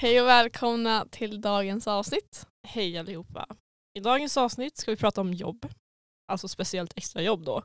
[0.00, 2.46] Hej och välkomna till dagens avsnitt.
[2.66, 3.46] Hej allihopa.
[3.94, 5.66] I dagens avsnitt ska vi prata om jobb.
[6.32, 7.62] Alltså speciellt extrajobb då.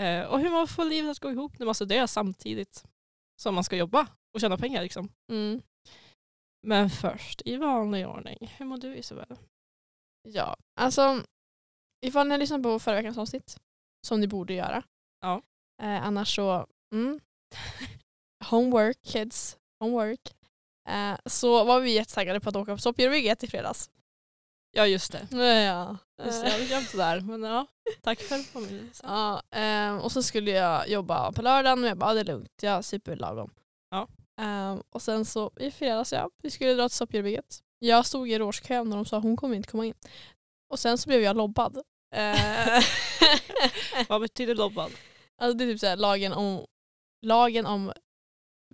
[0.00, 2.84] Eh, och hur man får livet att gå ihop när man studerar samtidigt
[3.42, 5.08] som man ska jobba och tjäna pengar liksom.
[5.32, 5.62] Mm.
[6.66, 9.36] Men först, i vanlig ordning, hur mår du Isabel?
[10.28, 11.24] Ja, alltså
[12.06, 13.56] ifall ni har lyssnat på förra veckans avsnitt,
[14.06, 14.82] som ni borde göra.
[15.20, 15.42] Ja.
[15.82, 17.20] Eh, annars så, mm.
[18.50, 20.41] homework kids, homework.
[20.88, 23.90] Eh, så var vi jättetaggade på att åka på soppgörbygget i fredags.
[24.72, 25.26] Ja just det.
[25.64, 25.96] Ja.
[26.24, 27.20] Just det jag hade glömt det där.
[27.20, 27.66] Men ja,
[28.02, 29.10] tack för påminnelsen.
[29.10, 32.24] Ja, ehm, och så skulle jag jobba på lördagen och jag bara, "Ja, det är
[32.24, 33.50] lugnt, jag super lagom.
[33.90, 34.08] Ja.
[34.40, 37.60] Ehm, och sen så i fredags, ja, vi skulle dra till soppgörbygget.
[37.78, 39.94] Jag stod i rådskön och de sa hon kommer inte komma in.
[40.70, 41.76] Och sen så blev jag lobbad.
[42.14, 42.84] Eh,
[44.08, 44.90] Vad betyder lobbad?
[45.38, 46.66] alltså det är typ såhär lagen om,
[47.22, 47.92] lagen om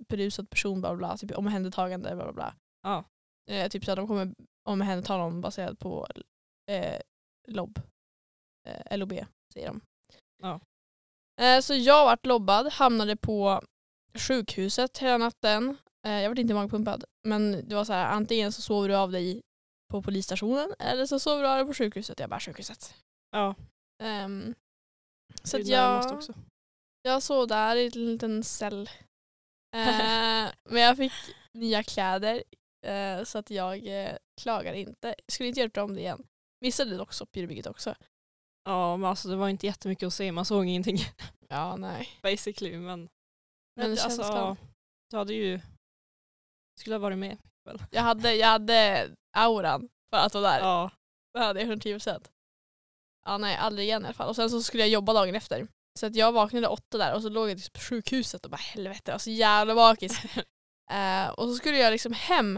[0.09, 2.55] berusad person, bla bla, typ omhändertagande, bla bla bla.
[2.83, 3.05] Ja.
[3.51, 4.35] Eh, typ såhär de kommer
[4.69, 6.07] omhänderta någon baserat på
[6.71, 7.01] eh,
[7.49, 7.79] LOB.
[8.69, 9.13] Eh, LOB
[9.55, 9.81] säger de.
[10.43, 10.61] Ja.
[11.41, 13.63] Eh, så jag vart lobbad, hamnade på
[14.29, 15.77] sjukhuset hela natten.
[16.07, 17.05] Eh, jag vart inte magpumpad.
[17.29, 19.43] Men det var så här, antingen så sover du av dig
[19.93, 22.21] på polisstationen eller så sover du av dig på sjukhuset.
[22.21, 22.95] Jag bara sjukhuset.
[23.31, 23.55] Ja,
[24.03, 24.55] Ehm,
[25.43, 26.23] så att jag,
[27.03, 28.91] jag sov där i en liten cell.
[29.77, 31.13] Eh, men jag fick
[31.53, 32.45] nya kläder
[32.87, 35.15] eh, så att jag eh, klagar inte.
[35.29, 36.27] Skulle inte gjort om det igen.
[36.61, 37.95] Missade dock soppgörbygget också.
[38.65, 40.99] Ja men alltså det var inte jättemycket att se, man såg ingenting
[41.49, 42.09] Ja, nej.
[42.23, 42.79] basically.
[42.79, 43.09] Men, Men
[43.77, 44.57] men alltså,
[45.11, 45.61] du hade ju,
[46.81, 47.39] skulle ha varit med.
[47.65, 47.83] Väl?
[47.91, 50.61] Jag hade, jag hade auran för att vara där.
[50.61, 50.91] Ja.
[51.35, 52.29] Det hade jag 110%.
[53.25, 54.29] Ja, nej, aldrig igen i alla fall.
[54.29, 55.69] Och sen så skulle jag jobba dagen efter.
[55.99, 58.57] Så att jag vaknade åtta där och så låg jag typ på sjukhuset och bara
[58.57, 60.23] helvete, jag var så jävla bakis.
[60.91, 62.57] Eh, och så skulle jag liksom hem.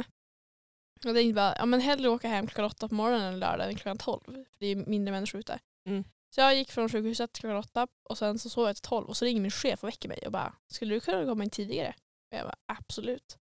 [1.00, 3.68] Och jag tänkte bara, ja men hellre åka hem klockan åtta på morgonen en lördag
[3.68, 4.32] än klockan tolv.
[4.32, 5.58] För det är mindre människor ute.
[5.88, 6.04] Mm.
[6.34, 9.16] Så jag gick från sjukhuset klockan åtta och sen så sov jag till tolv och
[9.16, 11.94] så ringer min chef och väcker mig och bara, skulle du kunna komma in tidigare?
[12.32, 13.38] Och jag bara, absolut.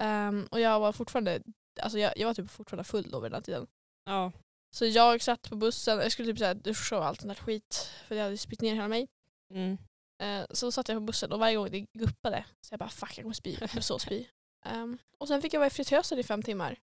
[0.00, 1.42] Ehm, och jag var fortfarande,
[1.80, 3.66] alltså jag, jag var typ fortfarande full då vid den här tiden.
[4.04, 4.32] ja.
[4.70, 7.90] Så jag satt på bussen, jag skulle typ såhär duscha och allt sånt där skit
[8.08, 9.08] för jag hade spytt ner hela mig.
[9.50, 9.78] Mm.
[10.18, 13.18] Eh, så satt jag på bussen och varje gång det guppade så jag bara fuck
[13.18, 14.26] jag kommer spy, jag kommer så spy.
[14.64, 16.78] Ehm, och sen fick jag vara i fritösen i fem timmar.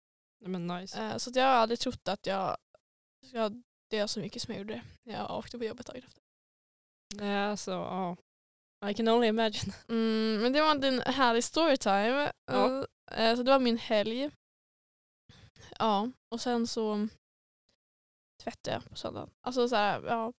[0.45, 1.01] Men nice.
[1.01, 2.57] Eh, så jag har aldrig trott att jag
[3.27, 3.51] ska
[3.91, 6.21] dö så mycket som jag gjorde när jag åkte på jobbet dagen efter.
[7.15, 8.17] Nej, alltså, ja.
[8.89, 9.73] I can only imagine.
[9.87, 12.31] Mm, men det var en härlig storytime.
[12.45, 12.85] Ja.
[13.11, 14.29] Eh, så det var min helg.
[15.79, 17.07] Ja, och sen så
[18.37, 19.29] tvättade jag på söndagen.
[19.41, 20.33] Alltså så här, ja,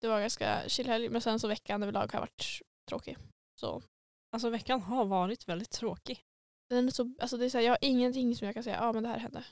[0.00, 3.16] det var ganska chill helg men sen så veckan överlag har varit tråkig.
[3.60, 3.82] Så
[4.30, 6.24] Alltså veckan har varit väldigt tråkig.
[6.68, 8.76] den är så, alltså det är så här, jag har ingenting som jag kan säga,
[8.76, 9.44] ja men det här hände.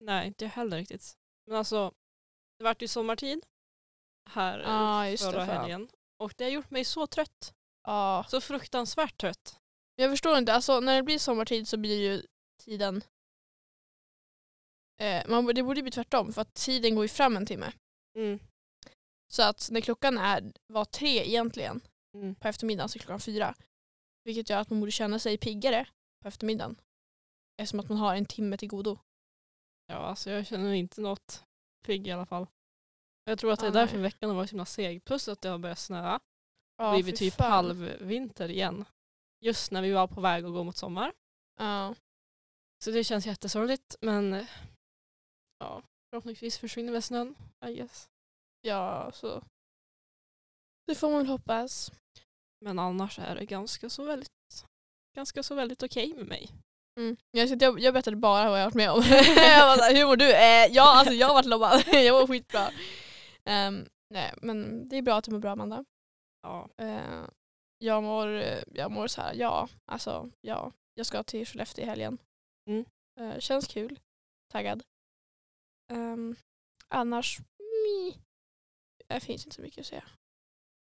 [0.00, 1.18] Nej, inte jag heller riktigt.
[1.46, 1.94] Men alltså,
[2.58, 3.46] det vart ju sommartid
[4.30, 5.56] här det, förra fan.
[5.56, 5.88] helgen.
[6.18, 7.54] Och det har gjort mig så trött.
[7.82, 8.26] Ja.
[8.28, 9.60] Så fruktansvärt trött.
[9.96, 12.22] Jag förstår inte, alltså när det blir sommartid så blir ju
[12.64, 13.04] tiden
[15.00, 17.72] eh, man, det borde ju bli tvärtom för att tiden går ju fram en timme.
[18.18, 18.38] Mm.
[19.32, 21.80] Så att när klockan är, var tre egentligen
[22.14, 22.34] Mm.
[22.34, 23.54] på eftermiddagen så är klockan fyra.
[24.24, 25.86] Vilket gör att man borde känna sig piggare
[26.22, 26.76] på eftermiddagen.
[27.56, 28.98] Eftersom att man har en timme till godo.
[29.86, 31.44] Ja, alltså jag känner inte något
[31.86, 32.46] pigg i alla fall.
[33.24, 34.02] Jag tror att det är Ah, därför nej.
[34.02, 35.04] veckan har varit så himla seg.
[35.04, 36.20] Plus att det har börjat snöa.
[36.76, 37.50] Ja, blivit fy typ fan.
[37.52, 38.84] halvvinter igen.
[39.40, 41.12] Just när vi var på väg att gå mot sommar.
[41.58, 41.94] Ja.
[42.84, 44.46] Så det känns jättesorgligt men
[45.60, 47.34] ja, förhoppningsvis försvinner väl snön.
[47.66, 48.08] I guess.
[48.60, 49.42] ja, så.
[50.86, 51.92] Det får man väl hoppas.
[52.64, 54.30] Men annars är det ganska så väldigt
[55.16, 56.50] ganska så väldigt okej med mig.
[57.00, 57.16] Mm.
[57.30, 59.02] Jag, jag, jag berättade bara vad jag varit med om.
[59.02, 60.32] såhär, hur mår du?
[60.32, 61.82] Eh, ja, alltså jag har varit lobbad.
[61.92, 62.70] jag var skitbra.
[63.44, 65.84] Ehm, nej, men det är bra att du mår bra Amanda.
[66.42, 66.68] Ja.
[66.76, 67.24] Eh,
[67.78, 68.28] jag mår,
[68.74, 70.72] jag mår så här, ja, alltså ja.
[70.94, 72.18] Jag ska till Skellefteå i helgen.
[72.70, 72.84] Mm.
[73.20, 73.98] Eh, känns kul.
[74.52, 74.82] Taggad.
[75.90, 76.36] Ehm,
[76.88, 78.16] annars, mi.
[79.08, 80.04] Det finns inte så mycket att säga.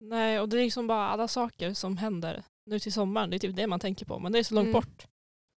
[0.00, 3.30] Nej, och det är liksom bara alla saker som händer nu till sommaren.
[3.30, 4.18] Det är typ det man tänker på.
[4.18, 4.72] Men det är så långt Mm.
[4.72, 5.06] bort.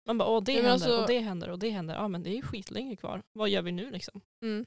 [0.08, 1.96] Man bara, åh det men händer alltså- och det händer och det händer.
[1.96, 3.24] Ja men det är ju skitlänge kvar.
[3.34, 4.22] Vad gör vi nu liksom?
[4.44, 4.66] Mm.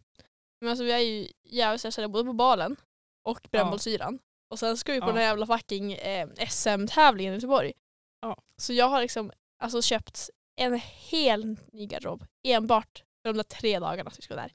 [0.60, 2.76] Men alltså vi är ju jävligt stressade både på balen
[3.24, 4.18] och brännbollsyran.
[4.50, 5.08] Och sen ska vi på Ja.
[5.08, 7.72] den här jävla fucking eh, SM-tävlingen i Göteborg.
[8.20, 8.42] Ja.
[8.56, 9.32] Så jag har liksom
[9.62, 10.80] alltså, köpt en
[11.10, 14.54] hel ny garderob enbart för de där tre dagarna som vi ska vara där.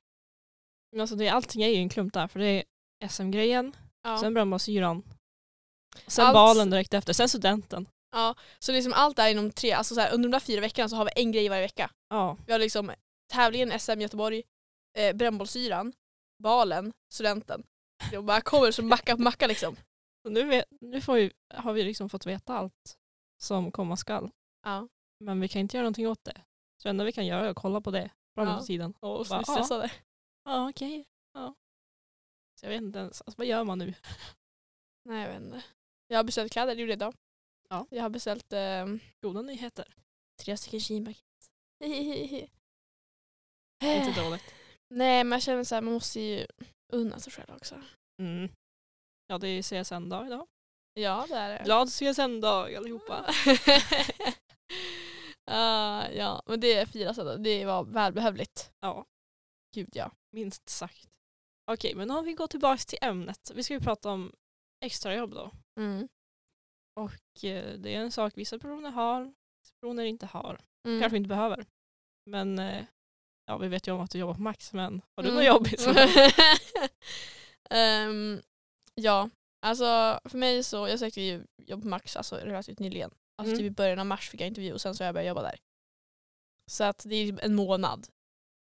[0.91, 2.27] Men alltså det, allting är ju en klump där.
[2.27, 2.45] För det
[2.99, 4.17] är SM-grejen, Ja.
[4.17, 5.03] sen brännbollsyran
[6.07, 7.87] Sen Allt- balen direkt efter, sen studenten.
[8.11, 10.89] Ja, så liksom allt är inom tre, alltså så här, under de där fyra veckorna
[10.89, 11.91] så har vi en grej varje vecka.
[12.09, 12.37] Ja.
[12.45, 12.91] Vi har liksom
[13.31, 14.43] tävlingen SM Göteborg,
[14.97, 15.93] eh, brännbollsyran,
[16.43, 17.63] balen, studenten.
[18.11, 19.75] Det bara kommer som macka på macka liksom.
[20.23, 22.97] Så nu vet, nu får vi, har vi liksom fått veta allt
[23.43, 24.29] som komma skall.
[24.63, 24.87] Ja.
[25.19, 26.41] Men vi kan inte göra någonting åt det.
[26.81, 28.63] Så det enda vi kan göra är att kolla på det framåt Ja.
[28.63, 28.93] i tiden.
[28.99, 29.91] Och så Bara, stressade.
[30.43, 31.05] Ja, okej.
[31.33, 31.55] Ja.
[32.59, 33.93] Så jag vet inte ens, alltså, vad gör man nu?
[35.05, 35.63] Nej jag vet inte.
[36.07, 37.15] Jag har beställt kläder, det gjorde jag idag.
[37.69, 37.87] Ja.
[37.89, 38.85] Jag har beställt eh,
[39.21, 39.95] Goda nyheter.
[40.41, 41.23] tre stycken jeanpaket.
[43.83, 44.53] Inte dåligt.
[44.89, 46.47] Nej men jag känner så här, man måste ju
[46.93, 47.81] unna sig själv också.
[48.21, 48.49] Mm.
[49.27, 50.47] Ja, det är CSN-dag idag.
[50.93, 51.63] Ja det är det.
[51.63, 53.25] Glad CSN-dag allihopa.
[55.51, 57.35] Ah, ja men det firas ändå.
[57.35, 58.71] Det var välbehövligt.
[58.79, 59.05] Ja,
[59.75, 60.11] Gud ja.
[60.31, 61.09] minst sagt.
[61.71, 63.51] Okej, men om vi går tillbaka till ämnet.
[63.55, 64.33] Vi ska ju prata om
[64.85, 65.51] extrajobb då.
[65.79, 66.07] Mm.
[66.99, 69.23] Och eh, det är en sak vissa personer har,
[69.61, 70.61] vissa personer inte har.
[70.87, 71.01] Mm.
[71.01, 71.65] Kanske inte behöver.
[72.25, 72.85] Men eh,
[73.45, 75.35] ja, vi vet ju om att du jobbar på Max, men har du Mm.
[75.35, 75.75] något jobb i?
[77.69, 78.41] Ehm,
[78.95, 79.29] ja,
[79.65, 83.11] alltså för mig så, jag sökte ju jobb på Max alltså, relativt nyligen.
[83.37, 83.57] Alltså Mm.
[83.57, 85.41] typ i början av mars fick jag intervju och sen så har jag börjat jobba
[85.41, 85.59] där.
[86.71, 88.07] Så att det är typ en månad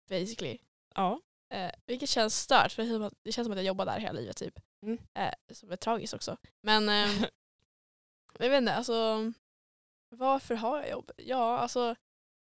[0.08, 0.58] basically.
[0.94, 1.20] Ja.
[1.54, 3.86] Eh, vilket känns stört för det känns som att- det känns som att jag jobbar
[3.86, 4.58] där hela livet typ.
[4.86, 4.98] Mm.
[5.14, 6.36] Eh, som är tragiskt också.
[6.60, 7.08] Men ehm,
[8.38, 9.32] jag vet inte, alltså
[10.08, 11.10] varför har jag jobb?
[11.16, 11.94] Ja, alltså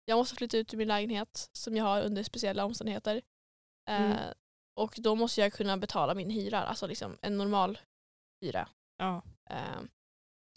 [0.04, 3.16] jag måste flytta ut ur min lägenhet som jag har under speciella omständigheter.
[3.88, 4.34] Eh, Mm.
[4.76, 7.78] Och då måste jag kunna betala min hyra, alltså liksom en normal
[8.40, 8.68] hyra.
[8.96, 9.22] ja.
[9.50, 9.80] Eh,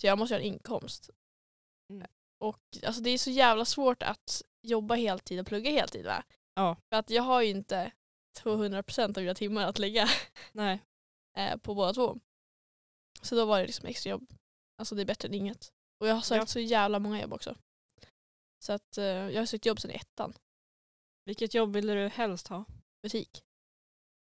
[0.02, 1.10] så jag måste ha en inkomst.
[1.90, 2.08] Mm.
[2.40, 6.24] Och alltså, det är så jävla svårt att jobba heltid och plugga heltid va?
[6.54, 6.76] Ja.
[6.90, 7.92] För att jag har ju inte
[8.40, 10.08] 200% av mina timmar att lägga
[10.52, 10.80] Nej.
[11.38, 12.20] eh, på båda två.
[13.22, 14.34] Så då var det liksom extra jobb.
[14.78, 15.74] Alltså det är bättre än inget.
[16.00, 16.46] Och jag har sökt Ja.
[16.46, 17.56] så jävla många jobb också.
[18.60, 20.34] Så att eh, jag har sökt jobb sedan ettan.
[21.26, 22.66] Vilket jobb vill du helst ha?
[23.02, 23.44] Butik.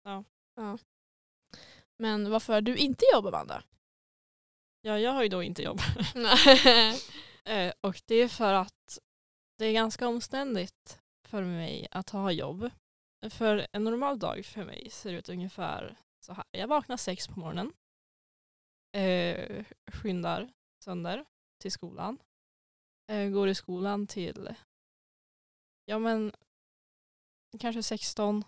[0.04, 0.24] Ja.
[0.56, 0.78] ja.
[1.98, 3.64] Men varför har du inte jobb Amanda?
[4.82, 5.80] Ja, jag har ju då inte jobb.
[7.50, 9.00] Eh, och det är för att
[9.58, 12.70] det är ganska omständigt för mig att ha jobb.
[13.30, 16.46] För en normal dag för mig ser ut ungefär så här.
[16.52, 17.74] Jag vaknar sex på morgonen.
[18.98, 20.54] Eh, skyndar
[20.84, 21.26] sönder
[21.62, 22.18] till skolan.
[23.12, 24.56] Eh, går i skolan till
[25.86, 26.32] ja men
[27.60, 28.44] kanske 16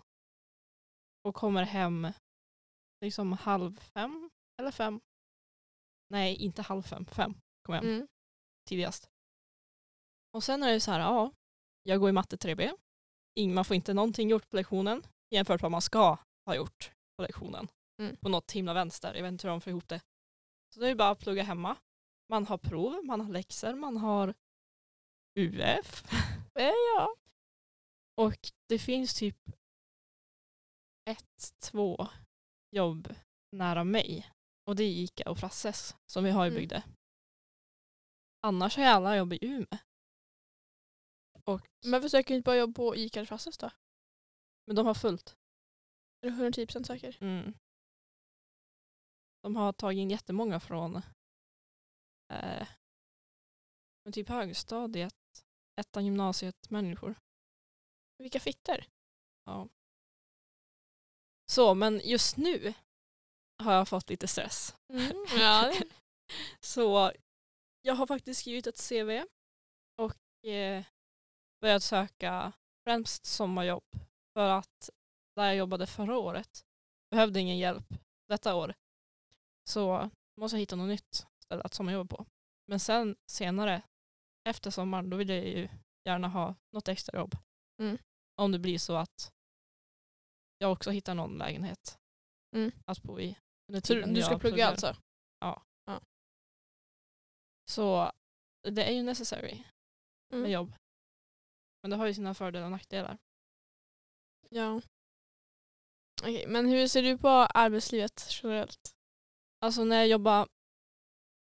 [1.22, 2.08] och kommer hem
[3.00, 4.30] liksom halv fem
[4.60, 5.00] eller fem.
[6.10, 8.08] Nej, inte halv fem, fem kommer jag hem Mm
[8.68, 9.08] tidigast.
[10.32, 11.32] Och sen är det så här, ja,
[11.82, 12.70] jag går i matte 3B.
[13.40, 16.92] Ing- Man får inte någonting gjort på lektionen jämfört med vad man ska ha gjort
[17.16, 17.68] på lektionen.
[18.02, 18.16] Mm.
[18.16, 20.00] På något himla vänster, jag vet inte hur de får ihop det.
[20.74, 21.76] Så det är bara att plugga hemma.
[22.28, 24.34] Man har prov, man har läxor, man har
[25.38, 26.04] UF.
[26.58, 27.14] Eh, ja.
[28.16, 28.36] Och
[28.68, 29.36] det finns typ
[31.10, 32.06] ett, två
[32.76, 33.14] jobb
[33.56, 34.30] nära mig.
[34.66, 36.60] Och det är Ica och Frasses som vi har i Mm.
[38.48, 39.78] Annars har jag alla jobb i Umeå.
[41.44, 43.70] Och, Men försöker du inte bara jobba på ICA eller Frasses då?
[44.66, 45.36] men de har fullt.
[46.20, 47.18] Är du 110% säker?
[47.20, 47.54] Mm.
[49.42, 50.96] De har tagit in jättemånga från
[52.32, 52.68] eh,
[54.04, 55.44] men typ högstadiet,
[55.80, 57.20] ettan gymnasiet människor.
[58.18, 58.86] Vilka fitter?
[59.44, 59.68] Ja.
[61.50, 62.74] Så, men just nu
[63.58, 64.76] har jag fått lite stress.
[64.88, 65.26] Mm.
[65.40, 65.72] Ja,
[66.60, 67.12] Så
[67.88, 69.24] jag har faktiskt skrivit ett CV
[69.96, 70.84] och eh,
[71.60, 72.52] börjat söka
[72.84, 73.84] främst sommarjobb
[74.32, 74.90] för att
[75.36, 76.64] där jag jobbade förra året
[77.10, 77.84] behövde ingen hjälp
[78.28, 78.74] detta år.
[79.64, 82.26] Så måste jag hitta något nytt ställe att sommarjobba på.
[82.66, 83.82] Men sen senare
[84.48, 85.68] efter sommaren då vill jag ju
[86.04, 87.36] gärna ha något extra jobb.
[87.80, 87.98] Mm.
[88.34, 89.32] Om det blir så att
[90.58, 91.98] jag också hittar någon lägenhet
[92.56, 92.72] Mm.
[92.84, 93.38] att bo i.
[93.82, 94.96] Så du, ska plugga alltså?
[97.68, 98.12] Så
[98.62, 99.62] det är ju necessary
[100.30, 100.50] med Mm.
[100.50, 100.74] jobb.
[101.82, 103.18] Men det har ju sina fördelar och nackdelar.
[104.50, 104.80] Ja.
[106.22, 108.94] Okej, men hur ser du på arbetslivet generellt?
[109.60, 110.48] Alltså när jag jobbade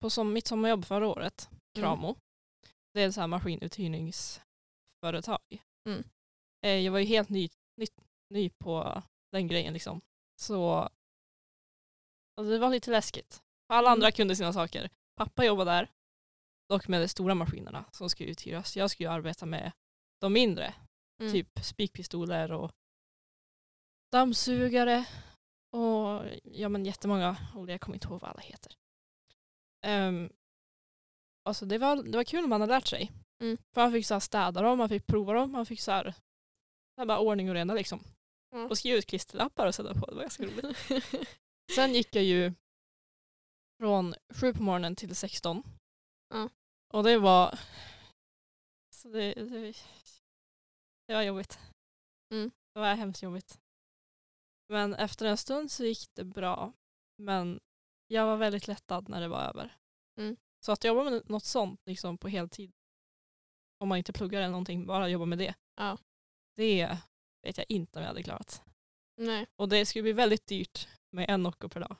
[0.00, 1.60] på som, mitt sommarjobb förra året, Mm.
[1.74, 2.16] Kramo,
[2.94, 5.40] det är ett så här maskinuthyrningsföretag.
[5.88, 6.04] Mm.
[6.64, 7.86] Eh, Jag var ju helt ny, ny,
[8.30, 9.02] ny på
[9.32, 10.00] den grejen liksom.
[10.40, 10.74] Så
[12.36, 13.42] alltså det var lite läskigt.
[13.68, 13.92] Alla Mm.
[13.92, 14.90] andra kunde sina saker.
[15.16, 15.88] Pappa jobbade där,
[16.68, 18.76] dock med de stora maskinerna som skulle uthyras.
[18.76, 19.72] Jag skulle ju arbeta med
[20.20, 20.74] de mindre,
[21.20, 21.32] Mm.
[21.32, 22.72] typ spikpistoler och
[24.12, 25.04] dammsugare
[25.70, 28.72] och ja men jättemånga olika, jag kommer inte ihåg vad alla heter.
[29.86, 30.30] Um,
[31.44, 33.12] alltså det var, det var kul när man hade lärt sig.
[33.42, 33.56] Mm.
[33.74, 36.12] För man fick så här städa dem, man fick prova dem, man fick så här,
[36.94, 38.00] så här bara ordning och reda liksom.
[38.54, 38.66] Mm.
[38.70, 40.76] Och skriva ut klisterlappar och sätta på, det var ganska roligt.
[41.74, 42.52] Sen gick jag ju
[43.80, 45.62] från sju på morgonen till 16.
[46.28, 46.50] Ja.
[46.88, 47.58] Och det var
[48.94, 49.76] så det, det,
[51.06, 51.58] det var jobbigt.
[52.32, 52.50] Mm.
[52.74, 53.60] Det var hemskt jobbigt.
[54.68, 56.72] Men efter en stund så gick det bra.
[57.18, 57.60] Men
[58.06, 59.76] jag var väldigt lättad när det var över.
[60.18, 60.36] Mm.
[60.64, 62.72] Så att jobba med något sånt liksom på heltid,
[63.78, 65.54] om man inte pluggar eller någonting, bara jobba med det.
[65.76, 65.98] Ja.
[66.56, 66.98] Det
[67.42, 68.62] vet jag inte om jag hade klarat.
[69.16, 69.46] Nej.
[69.56, 71.96] Och det skulle bli väldigt dyrt med en Nocco per dag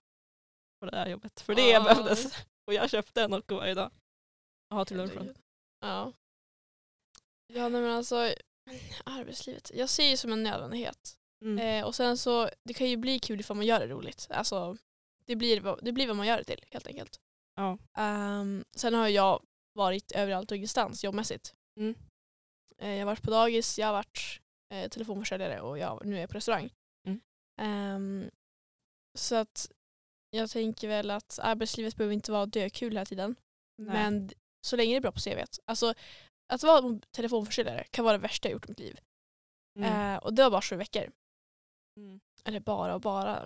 [0.81, 1.40] på det där jobbet.
[1.40, 1.85] För det Ja.
[1.85, 2.47] behövdes.
[2.66, 3.90] Och jag köpte en Nocco varje dag.
[4.71, 5.35] Har till lunchen.
[5.80, 6.12] Ja.
[7.47, 8.35] Ja nej, men alltså
[9.04, 9.71] arbetslivet.
[9.75, 11.18] Jag ser ju som en nödvändighet.
[11.44, 11.59] Mm.
[11.59, 14.26] Eh, och sen så, det kan ju bli kul ifall man gör det roligt.
[14.30, 14.76] Alltså,
[15.26, 17.21] det blir, det blir vad man gör det till helt enkelt.
[17.54, 17.78] Ja.
[17.97, 19.42] Ehm, sen har jag
[19.73, 21.54] varit överallt och ingenstans jobbmässigt.
[21.80, 21.94] Mm.
[22.78, 24.40] Eh, jag har varit på dagis, jag har varit
[24.73, 26.71] eh, telefonförsäljare och jag, nu är jag på restaurang.
[27.06, 27.21] Mm.
[27.61, 28.30] Ehm,
[29.18, 29.71] så att
[30.30, 33.37] jag tänker väl att arbetslivet behöver inte vara dökul hela tiden.
[33.78, 33.94] Nej.
[33.94, 34.30] Men
[34.64, 35.59] så länge det är bra på CVt.
[35.64, 35.94] Alltså,
[36.52, 39.00] att vara telefonförsäljare kan vara det värsta jag gjort i mitt liv.
[39.78, 40.14] Mm.
[40.14, 41.11] Eh, och det var bara sju veckor.
[41.97, 42.21] Mm.
[42.44, 43.44] Eller bara och bara.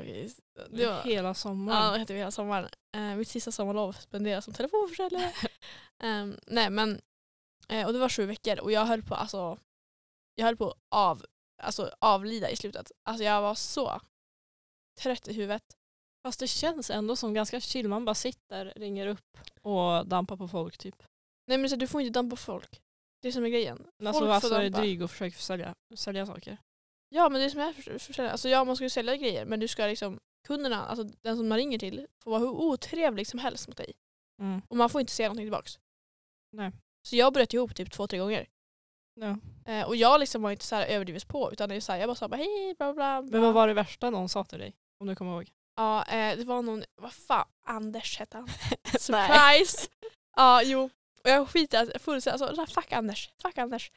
[0.70, 2.00] Det var, Hela sommaren.
[2.00, 2.68] Ja, det hela sommaren.
[2.94, 5.32] Eh, mitt sista sommarlov spenderade som telefonförsäljare.
[6.02, 7.00] Ehm, nej men,
[7.68, 9.58] eh, och det var sju veckor och jag höll på alltså,
[10.34, 11.26] jag höll på av,
[11.62, 12.92] alltså, avlida i slutet.
[13.04, 14.00] Alltså jag var så
[15.00, 15.77] trött i huvudet.
[16.28, 17.88] Fast det känns ändå som ganska chill.
[17.88, 21.02] Man bara sitter, ringer upp och dampar på folk typ.
[21.47, 22.64] Nej men så, du får inte dampa får
[23.23, 23.78] Det är som är grejen.
[23.78, 24.80] Alltså, Folk får alltså är dampa.
[24.80, 26.56] dryg och försöker sälja, sälja saker.
[27.08, 28.32] Ja men det är som är för- försäljare.
[28.32, 31.49] Alltså ja man ska ju sälja grejer men du ska liksom, kunderna, alltså den som
[31.49, 33.92] man ringer till får vara hur otrevlig som helst mot dig.
[34.42, 34.62] Mm.
[34.68, 35.78] Och man får inte säga någonting tillbaks.
[36.52, 36.73] Nej.
[37.02, 38.47] Så jag bröt ihop typ två, tre gånger.
[39.14, 39.38] Ja.
[39.73, 41.99] Eh, och jag liksom var inte så här överdrivet på utan det är så här,
[41.99, 43.30] jag bara sa bara hej bla bla bla.
[43.32, 44.75] Men vad var det värsta någon sa till dig?
[45.00, 45.50] Om du kommer ihåg.
[45.78, 48.49] Ja eh, det var någon, vad fan, Anders hette han.
[48.99, 49.88] Surprise!
[50.37, 50.90] ja jo.
[51.25, 53.90] Och jag skiter jag fullständigt, alltså fuck Anders, fuck Anders.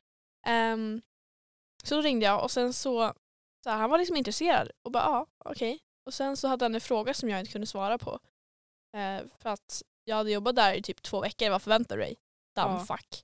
[0.45, 1.01] Ehm,
[1.83, 3.13] så då ringde jag och sen så,
[3.63, 5.79] så här, han var liksom intresserad och bara ja okej.
[6.05, 8.19] Och sen så hade han en fråga som jag inte kunde svara på.
[8.97, 12.15] Eh, för att jag hade jobbat där i typ två veckor, vad förväntar du dig?
[12.55, 12.85] Dumb Ja.
[12.85, 13.23] fuck.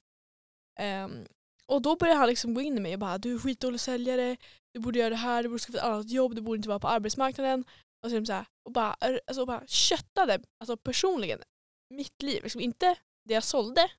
[0.79, 1.25] Ehm,
[1.65, 4.37] och då började han liksom gå in i mig och bara du är skitdålig säljare,
[4.73, 6.79] du borde göra det här, du borde skaffa ett annat jobb, du borde inte vara
[6.79, 7.65] på arbetsmarknaden.
[8.03, 11.43] Och, så, så här, och, bara, alltså, och bara köttade alltså personligen
[11.89, 12.43] mitt liv.
[12.43, 13.91] Liksom inte det jag sålde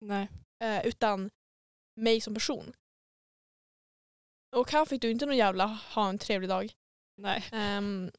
[0.00, 0.28] Nej.
[0.62, 1.30] eh, utan
[1.96, 2.72] mig som person.
[4.56, 6.72] Och han fick du inte någon jävla ha en trevlig dag.
[7.16, 7.48] Nej.
[7.52, 8.10] Ehm,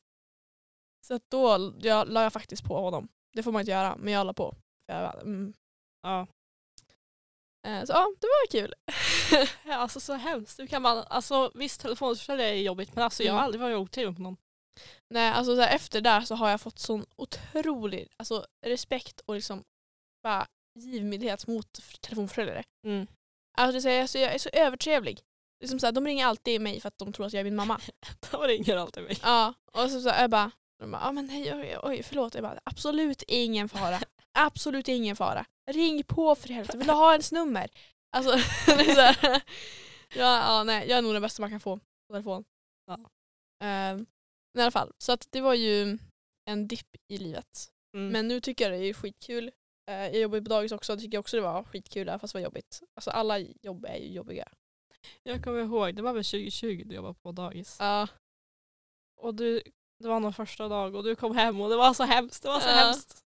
[1.07, 3.07] så då jag, la jag faktiskt på honom.
[3.33, 4.55] Det får man inte göra, men jag la på.
[4.85, 5.53] Jag, mm.
[6.01, 6.27] Ja.
[7.67, 8.73] Eh, så ja, det var kul.
[9.73, 10.69] Alltså så hemskt.
[10.69, 13.45] Kan man, alltså visst telefonförsäljare är jobbigt men alltså jag har Mm.
[13.45, 14.38] aldrig varit otrevlig på någon.
[15.09, 19.35] Nej, alltså så här, efter där så har jag fått sån otrolig alltså, respekt och
[19.35, 19.63] liksom
[20.23, 20.47] bara
[20.79, 22.63] givmildhet mot telefonförsäljare.
[22.87, 23.07] Mm.
[23.57, 25.21] Alltså, det är så, jag, är så, övertrevlig.
[25.61, 27.55] Liksom så här, de ringer alltid mig för att de tror att jag är min
[27.55, 27.81] mamma.
[28.31, 29.19] De ringer alltid mig.
[29.23, 32.33] Ja, och så, så här, jag bara, de bara ah, men hej, oj, oj, förlåt.
[32.33, 33.99] Jag bara, absolut ingen fara.
[34.33, 35.45] Absolut ingen fara.
[35.71, 37.69] Ring på för helvete, vill du ha ens nummer?
[38.11, 38.31] Alltså,
[38.65, 39.15] det
[40.15, 42.43] ja, ja, nej, jag är nog den bästa man kan få på telefon.
[42.87, 42.99] Ja.
[43.63, 44.05] Ehm,
[44.53, 45.98] men i alla fall, så att det var ju
[46.50, 47.72] en dipp i livet.
[47.98, 48.08] Mm.
[48.12, 49.51] Men nu tycker jag det är skitkul.
[49.91, 52.39] Eh, jag jobbar ju på dagis också, tycker jag också det var skitkul fast det
[52.39, 52.81] var jobbigt.
[52.96, 54.48] Alltså alla jobb är ju jobbiga.
[55.24, 57.77] Jag kommer ihåg, det var väl 2020 du jobbade på dagis.
[57.79, 58.08] Ja.
[59.22, 59.62] Och du,
[60.03, 62.43] det var någon första dag och du kom hem och det var så hemskt.
[62.43, 62.74] Det var så Ja.
[62.74, 63.24] hemskt.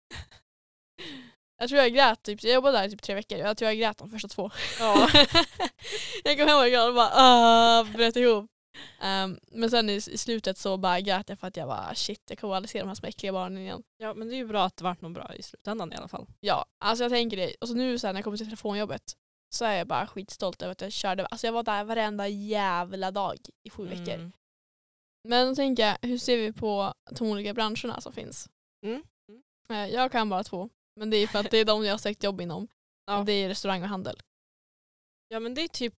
[1.58, 3.78] Jag tror jag grät, typ, jag jobbade där i typ tre veckor, jag tror jag
[3.78, 4.50] grät de första två.
[4.78, 5.08] Ja.
[6.24, 8.50] jag kom hem och grät och bara ah, bröt ihop.
[9.00, 12.22] Ehm, men sen i, i slutet så bara grät jag för att jag bara shit
[12.28, 13.82] jag kommer aldrig se de här små äckliga barnen igen.
[13.96, 16.08] ja men det är ju bra att det vart något bra i slutändan i alla
[16.08, 16.26] fall.
[16.40, 17.54] Ja, alltså jag tänker det.
[17.60, 19.16] Och så nu så här, när jag kommer till telefonjobbet
[19.54, 21.26] så är jag bara skitstolt över att jag körde.
[21.26, 24.14] Alltså jag var där varenda jävla dag i sju veckor.
[24.14, 24.32] Mm.
[25.28, 28.48] Men då tänker jag, hur ser vi på de olika branscherna som finns?
[28.86, 29.02] Mm.
[29.68, 30.68] Eh, Jag kan bara två.
[30.96, 32.68] Men det är för att det är de jag har sökt jobb inom.
[33.06, 33.22] Ja.
[33.26, 34.20] Det är restaurang och handel.
[35.28, 35.94] Ja men det är typ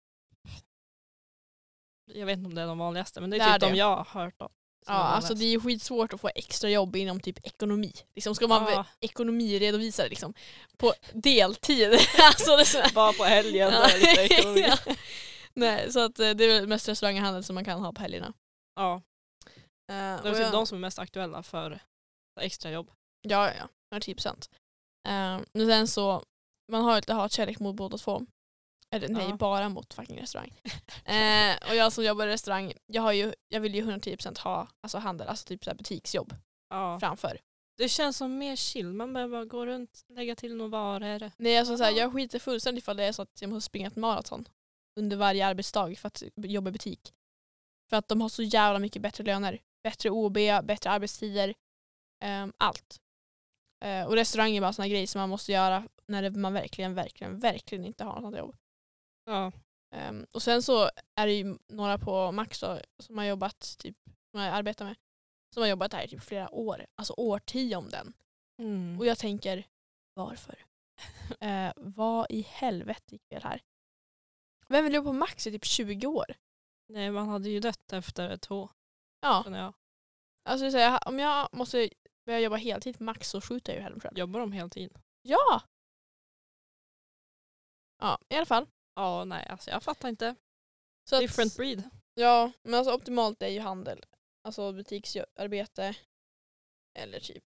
[2.15, 3.71] jag vet inte om det är de vanligaste men det är, Det är typ de
[3.73, 3.77] det.
[3.79, 4.53] jag har hört om.
[4.87, 7.93] Ja, alltså det är skitsvårt att få extra jobb inom typ ekonomi.
[8.15, 8.87] Liksom ska man Ja.
[9.01, 10.35] ekonomiredovisare liksom,
[10.77, 11.93] på deltid.
[12.19, 13.71] alltså det så Bara på helgen.
[13.73, 13.87] Ja.
[13.95, 14.61] lite ekonomi.
[14.87, 14.95] Ja.
[15.55, 17.93] Nej, så att eh, det är väl mest restaurang och handel som man kan ha
[17.93, 18.33] på helgerna.
[18.77, 18.95] ja.
[18.95, 19.03] Eh,
[19.89, 21.81] Det är typ jag- de som är mest aktuella för
[22.41, 22.91] extra jobb.
[23.23, 23.69] Ja, ja, ja.
[23.93, 24.51] 110 procent.
[25.09, 26.23] Eh, men sen så,
[26.73, 28.27] man har ju lite hatkärlek mot båda två.
[28.93, 29.37] Eller nej, Ja.
[29.37, 30.51] bara mot fucking restaurang.
[31.05, 34.69] eh, och jag som jobbar i restaurang, jag, har ju, jag vill ju 110% ha
[34.81, 36.35] alltså handel, alltså typ så här butiksjobb
[36.71, 37.01] Ja.
[37.01, 37.39] framför.
[37.79, 38.93] Det känns som mer chill.
[38.93, 41.31] Man behöver bara gå runt, lägga till några varor.
[41.37, 43.87] Nej, alltså så här, jag skiter fullständigt ifall det är så att jag måste springa
[43.89, 44.49] ett maraton
[45.01, 47.15] under varje arbetsdag för att jobba i butik.
[47.91, 49.59] För att de har så jävla mycket bättre löner.
[49.83, 50.35] Bättre OB,
[50.65, 51.55] bättre arbetstider.
[52.25, 53.01] ehm, allt.
[53.85, 57.39] Eh, och restaurang är bara såna grejer som man måste göra när man verkligen, verkligen,
[57.39, 58.57] verkligen inte har något jobb.
[59.25, 59.53] Ja.
[59.95, 63.97] Ehm, och sen så är det ju några på Max då, som har jobbat, typ,
[64.31, 64.97] som jag arbetar med,
[65.55, 66.87] som har jobbat här i typ flera år.
[66.95, 68.13] Alltså årtionden.
[68.59, 69.01] Mm.
[69.01, 69.67] Och jag tänker,
[70.15, 70.65] varför?
[71.41, 73.63] eh, vad i helvete gick fel här?
[74.69, 76.35] Vem vill jobba på Max i typ 20 år?
[76.89, 78.69] Nej, man hade ju dött efter två.
[79.21, 79.75] Ja, känner jag.
[80.45, 81.91] alltså så här, om jag måste
[82.27, 84.19] börja jobba heltid på Max så skjuter jag ju hellre mig själv.
[84.19, 84.99] Jobbar de heltid?
[85.23, 85.63] Ja!
[87.99, 88.67] Ja, i alla fall.
[88.95, 90.35] Ja, nej, alltså jag fattar inte.
[91.05, 91.91] Så att, Different breed.
[92.15, 94.05] Ja, men alltså optimalt är ju handel.
[94.43, 95.97] Alltså butiksarbete.
[96.95, 97.45] Eller typ,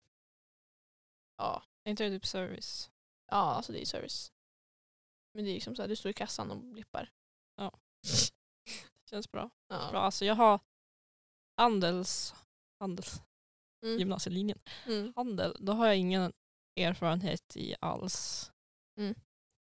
[1.36, 2.90] ja, inte det typ service?
[3.30, 4.32] ja alltså det är service.
[5.34, 7.10] Men det är liksom så här, du står i kassan och blippar.
[9.10, 9.50] Känns bra.
[9.68, 9.88] Ja.
[9.90, 10.00] bra.
[10.00, 10.60] Alltså jag har
[11.56, 12.34] handels,
[12.78, 13.22] handels
[13.82, 13.98] Mm.
[13.98, 14.58] gymnasielinjen.
[14.86, 15.12] Mm.
[15.16, 16.32] Handel, då har jag ingen
[16.76, 18.52] erfarenhet i alls.
[18.98, 19.14] Mm.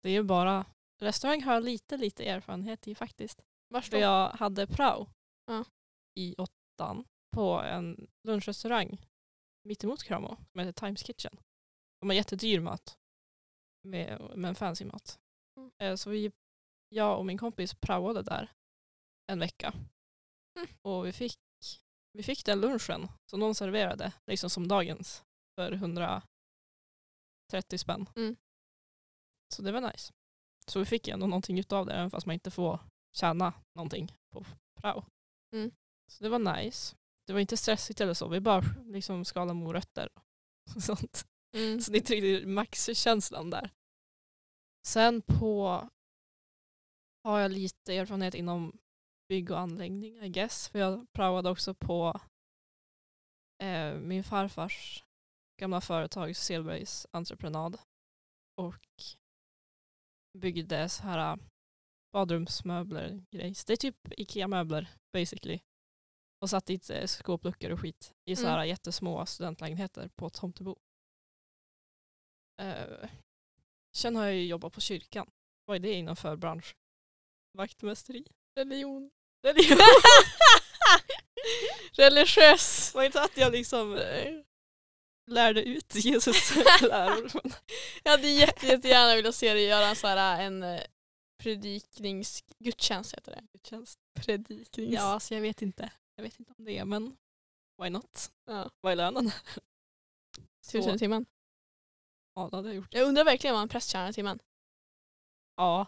[0.01, 0.65] Det är ju bara,
[1.03, 3.41] restaurang har jag lite lite erfarenhet i faktiskt.
[3.67, 4.01] Vars För då?
[4.01, 5.07] jag hade prao
[5.45, 5.65] Ja.
[6.19, 7.05] i åttan
[7.35, 8.97] på en lunchrestaurang
[9.63, 11.37] mittemot Kramo som heter Times Kitchen.
[11.99, 12.97] De har jättedyr mat.
[13.83, 15.19] Med, men fancy mat.
[15.57, 15.71] Mm.
[15.81, 16.31] Eh, Så vi,
[16.89, 18.51] jag och min kompis praoade där
[19.31, 19.73] en vecka.
[20.57, 20.67] Mm.
[20.81, 21.39] Och vi fick,
[22.13, 25.25] vi fick den lunchen som de serverade, liksom som dagens,
[25.55, 26.27] för 130
[27.77, 28.09] spänn.
[28.15, 28.35] Mm.
[29.55, 30.13] Så det var nice.
[30.69, 32.79] Så vi fick ändå någonting utav det, även fast man inte får
[33.15, 34.45] tjäna någonting på
[34.81, 35.05] prao.
[35.55, 35.71] Mm.
[36.11, 36.95] Så det var nice.
[37.27, 40.09] Det var inte stressigt eller så, vi bara liksom skalade morötter
[40.75, 41.27] och sånt.
[41.57, 41.81] Mm.
[41.81, 43.69] Så det är inte riktigt maxkänslan där.
[44.87, 45.89] Sen på
[47.23, 48.77] har jag lite erfarenhet inom
[49.29, 50.69] bygg och anläggning I guess.
[50.69, 52.21] För jag praoade också på
[53.63, 55.03] eh, min farfars
[55.59, 57.77] gamla företag Silbergs entreprenad.
[58.55, 59.03] Och
[60.37, 61.39] byggde så här
[62.13, 63.65] badrumsmöbler grejs.
[63.65, 65.59] Det är typ Ikea-möbler basically.
[66.41, 70.77] Och satt dit eh, skåpluckor och skit i så här jättesmå studentlägenheter på Tomtebo.
[73.95, 75.31] Sen har jag ju jobbat på kyrkan.
[75.65, 76.75] Vad är det inom för bransch?
[77.57, 78.25] Vaktmästeri?
[78.55, 79.11] Religion.
[79.43, 79.77] Religion.
[81.93, 82.95] Religiös.
[82.95, 83.99] var inte att jag liksom
[85.25, 87.31] lärde ut Jesus läror.
[88.03, 90.81] Jag hade jätte, jättegärna velat se dig göra en, så här, en eh,
[91.43, 93.41] predikningsgudstjänst heter det.
[93.53, 93.99] Gudstjänst.
[94.13, 94.93] Prediknings...
[94.93, 95.91] Ja, alltså jag vet inte.
[96.15, 97.17] Jag vet inte om det, men
[97.81, 98.31] why not?
[98.45, 98.69] Ja.
[98.81, 99.31] Vad är lönen?
[100.71, 101.25] Tusen i timmen.
[102.35, 102.93] ja, det hade jag gjort.
[102.93, 104.39] Jag undrar verkligen vad en präst tjänar i timmen.
[105.57, 105.87] Ja.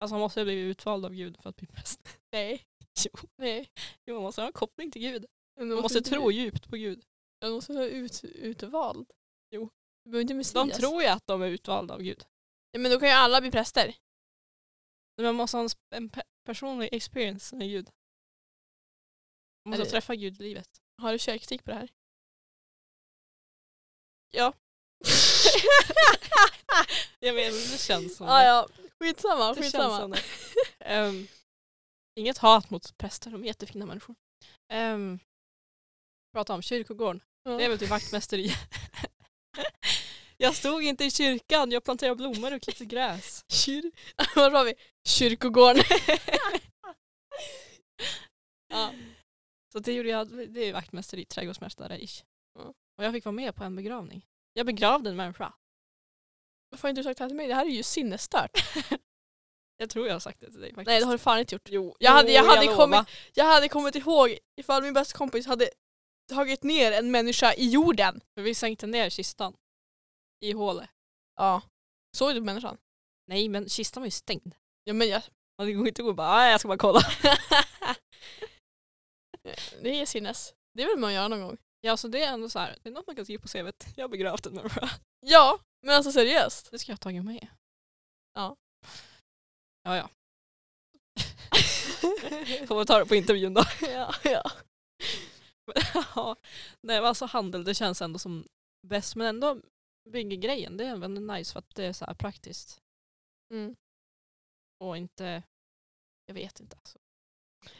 [0.00, 2.08] Alltså man måste ha blivit utvald av Gud för att bli präst.
[2.32, 2.66] Nej.
[3.04, 3.28] Jo.
[3.36, 3.70] Nej.
[4.06, 5.26] Jo, man måste ha en koppling till Gud.
[5.58, 7.04] Man måste tro djupt på Gud.
[7.42, 9.10] De måste vara ut, utvald.
[9.50, 9.70] Jo.
[10.04, 10.68] Du behöver inte Messias.
[10.68, 12.24] De tror ju att de är utvalda av Gud.
[12.70, 13.94] Ja, men då kan ju alla bli präster.
[15.16, 17.90] Men man måste ha en, pe- personlig experience med Gud.
[19.64, 20.68] Man måste Är det- träffa Gud i livet.
[21.02, 21.88] Har du körkritik på det här?
[24.30, 24.52] Ja.
[27.18, 29.54] jag vet, det känns som ah, ja, skitsamma.
[29.54, 29.98] det skitsamma.
[29.98, 30.14] som.
[30.80, 31.26] Ehm,
[32.14, 34.14] inget hat mot präster, de är jättefina människor.
[34.72, 35.18] Um,
[36.32, 37.20] prata om kyrkogården.
[37.44, 38.52] Det är väl till vaktmästeri.
[40.36, 43.44] jag stod inte i kyrkan, jag planterade blommor och klippte gräs.
[43.48, 43.90] Kyr...
[44.36, 44.74] Var var vi?
[45.08, 45.82] Kyrkogården.
[48.68, 48.94] ja.
[49.72, 52.22] Så det gjorde jag, det är vaktmästeri, trädgårdsmästare ish.
[52.98, 54.26] Och jag fick vara med på en begravning.
[54.52, 55.52] Jag begravde en människa.
[56.70, 57.48] Varför har inte du sagt det här till mig?
[57.48, 58.50] Det här är ju sinnesstört.
[59.76, 60.86] Jag tror jag har sagt det till dig faktiskt.
[60.86, 61.68] Nej det har du fan inte gjort.
[61.68, 62.76] Jo, Jag hade- jag jo, hade lovar.
[62.76, 65.70] kommit- Jag hade kommit ihåg ifall min bästa kompis hade
[66.28, 68.20] tagit ner en människa i jorden.
[68.34, 69.54] För vi sänkte ner kistan.
[70.44, 70.90] I hålet.
[71.36, 71.62] Ja.
[72.16, 72.78] Såg du människan?
[73.28, 74.54] Nej men kistan var ju stängd.
[74.84, 75.22] Ja men jag...
[75.58, 77.00] Man går inte gå och bara "Ah, jag ska bara kolla.
[79.82, 80.54] det är sinnes.
[80.74, 81.56] Det vill man göra någon gång.
[81.80, 83.86] Ja så det är ändå så här, det är något man kan skriva på CVt.
[83.96, 84.90] Jag har begravt en människa.
[85.20, 86.70] Ja, men alltså seriöst.
[86.70, 87.48] Det ska jag ha tagit med.
[88.34, 88.56] Ja.
[89.82, 90.08] Ja ja.
[92.66, 93.62] Får vi ta det på intervjun då.
[93.80, 94.50] ja, ja.
[96.14, 96.36] ja.
[96.80, 98.46] Nej alltså handel det känns ändå som
[98.86, 99.60] bäst men ändå
[100.10, 102.80] bygggrejen, det är väldigt nice för att det är så här praktiskt.
[103.54, 103.76] Mm.
[104.84, 105.42] Och inte,
[106.26, 106.98] jag vet inte alltså.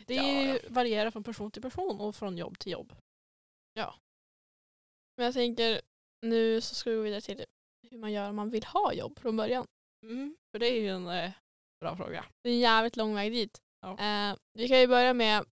[0.06, 2.92] Det Ja, ju- varierar från person till person och från jobb till jobb.
[5.16, 5.80] Men jag tänker
[6.26, 7.44] nu så ska vi gå vidare till
[7.90, 9.66] hur man gör om man vill ha jobb från början.
[10.02, 11.32] Mm, för det är ju en eh,
[11.80, 12.24] bra fråga.
[12.42, 13.62] Det är en jävligt lång väg dit.
[13.80, 13.98] Ja.
[13.98, 15.44] Eh, vi kan ju börja med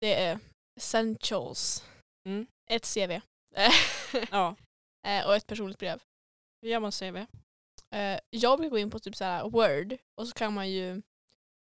[0.00, 0.38] det
[0.80, 1.84] essentials.
[2.26, 2.46] Mm.
[2.70, 3.20] Ett CV
[4.30, 4.56] Ja,
[5.06, 6.02] eh, och ett personligt brev.
[6.62, 7.16] hur gör man CV?
[7.96, 11.02] Eh, jag brukar gå in på typ så här Word och så kan man ju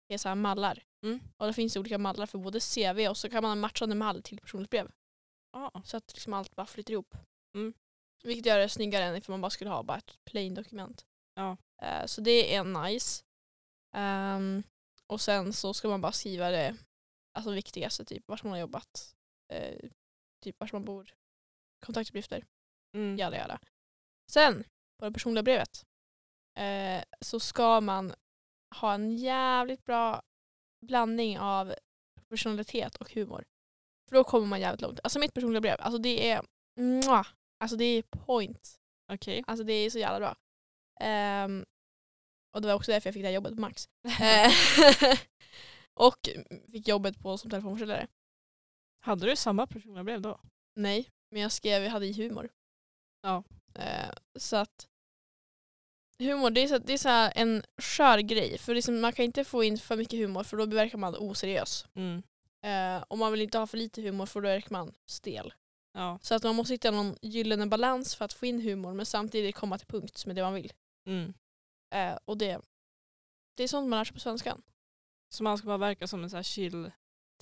[0.09, 0.83] ge så här mallar.
[1.05, 1.21] Mm.
[1.37, 4.23] Och det finns olika mallar för både CV och så kan man ha matchande mall
[4.23, 4.91] till personligt brev.
[5.53, 7.15] Ja, Så att liksom allt bara flyter ihop.
[7.55, 7.75] Mm.
[8.23, 11.07] Vilket gör det snyggare än ifall man bara skulle ha bara ett plain dokument.
[11.35, 11.57] Ja.
[11.83, 13.25] Eh, så det är nice.
[13.95, 14.63] Ehm,
[15.07, 16.77] och sen så ska man bara skriva det
[17.33, 19.15] alltså viktigaste, typ vart man har jobbat,
[19.53, 19.91] eh,
[20.45, 21.15] typ vart man bor,
[21.87, 22.45] kontaktuppgifter,
[22.97, 23.19] mm.
[23.19, 23.61] jada jada.
[24.31, 24.65] Sen
[24.99, 25.87] på det personliga brevet
[26.59, 28.15] eh, så ska man
[28.77, 30.23] ha en jävligt bra
[30.87, 31.75] blandning av
[32.15, 33.45] professionalitet och humor.
[34.09, 35.01] För då kommer man jävligt långt.
[35.03, 36.43] Alltså mitt personliga brev, alltså det är
[36.77, 37.27] mwah,
[37.61, 38.79] alltså det är point.
[39.13, 39.45] okej.
[39.47, 40.37] Alltså det är så jävla bra.
[41.01, 41.65] Ehm,
[42.55, 43.89] och det var också därför jag fick det här jobbet på Max.
[46.01, 46.29] Och
[46.73, 48.07] fick jobbet på som telefonförsäljare.
[49.01, 50.41] Hade du samma personliga brev då?
[50.77, 52.49] Nej, men jag skrev, jag hade i humor.
[53.23, 53.43] Ja.
[53.75, 54.89] Eh, så att
[56.19, 58.59] humor, det är, så, det är så här en skör grej.
[58.59, 61.87] För liksom, man kan inte få in för mycket humor för då verkar man oseriös.
[61.95, 62.23] Mm.
[62.63, 65.53] Eh, och man vill inte ha för lite humor för då verkar man stel.
[65.93, 66.19] Ja.
[66.23, 69.55] Så att man måste hitta någon gyllene balans för att få in humor men samtidigt
[69.55, 70.73] komma till punkt med det man vill.
[71.07, 71.35] Mm.
[71.95, 72.61] Eh, och det,
[73.55, 74.63] det är sånt man lär sig på svenskan.
[75.33, 76.91] Så man ska bara verka som en så här chill,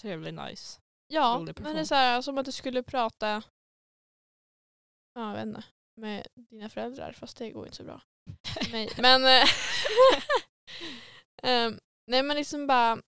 [0.01, 0.81] trevlig, nice.
[1.07, 1.87] Ja, Rolig men det är person.
[1.87, 3.43] så här, som att du skulle prata
[5.19, 8.01] ja, jag vet inte, med dina föräldrar fast det går inte så bra.
[8.73, 9.25] nej, men
[11.43, 13.03] ehm, nej men liksom bara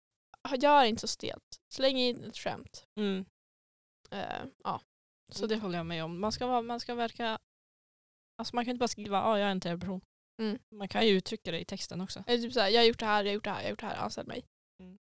[0.57, 1.61] gör inte så stelt.
[1.73, 2.87] Släng in ett skämt.
[2.97, 3.25] Mm.
[4.11, 4.81] Eh, ja.
[5.33, 6.21] Så det håller jag med om.
[6.21, 7.39] Man ska, vara, man ska verka...
[8.39, 10.01] Alltså man kan inte bara skriva att ah, jag är en trevlig person.
[10.41, 10.59] Mm.
[10.71, 12.25] Man kan ju uttrycka det i texten också.
[12.27, 13.65] Eller typ så här, jag har gjort det här, jag har gjort det här, jag
[13.65, 14.45] har gjort det här, anställ mig.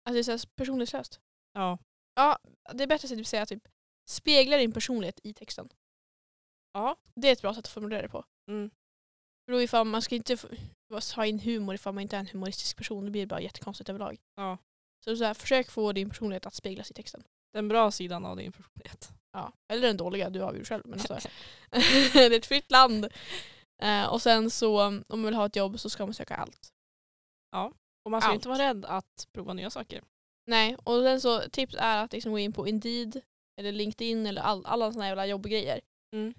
[0.04, 1.20] Alltså det är så här personlighetslöst.
[1.52, 1.78] Ja.
[2.14, 2.38] Ja,
[2.72, 3.68] det är bättre att typ säga typ
[4.08, 5.68] spegla din personlighet i texten.
[6.72, 6.96] Ja.
[7.14, 8.24] Det är ett bra sätt att formulera det på.
[8.50, 8.70] Mm.
[9.44, 10.36] För då ifall man ska inte
[11.14, 13.04] ha in humor ifall man inte är en humoristisk person.
[13.04, 14.20] Det blir bara jättekonstigt överlag.
[14.36, 14.58] ja.
[15.04, 17.24] Så, så här, försök få din personlighet att speglas i texten.
[17.52, 19.12] Den bra sidan av din personlighet.
[19.32, 19.52] Ja.
[19.68, 20.82] Eller den dåliga, du avgör själv.
[20.86, 21.14] Men alltså,
[22.12, 23.08] det är ett fritt land.
[23.82, 26.72] Eh, och sen så om man vill ha ett jobb så ska man söka allt.
[28.04, 28.34] Och man ska Allt.
[28.34, 30.02] inte vara rädd att prova nya saker.
[30.46, 33.20] Nej, och sen så tips är att liksom gå in på Indeed
[33.56, 35.80] eller LinkedIn eller all, alla sådana jävla jobbgrejer.
[36.12, 36.34] Mm.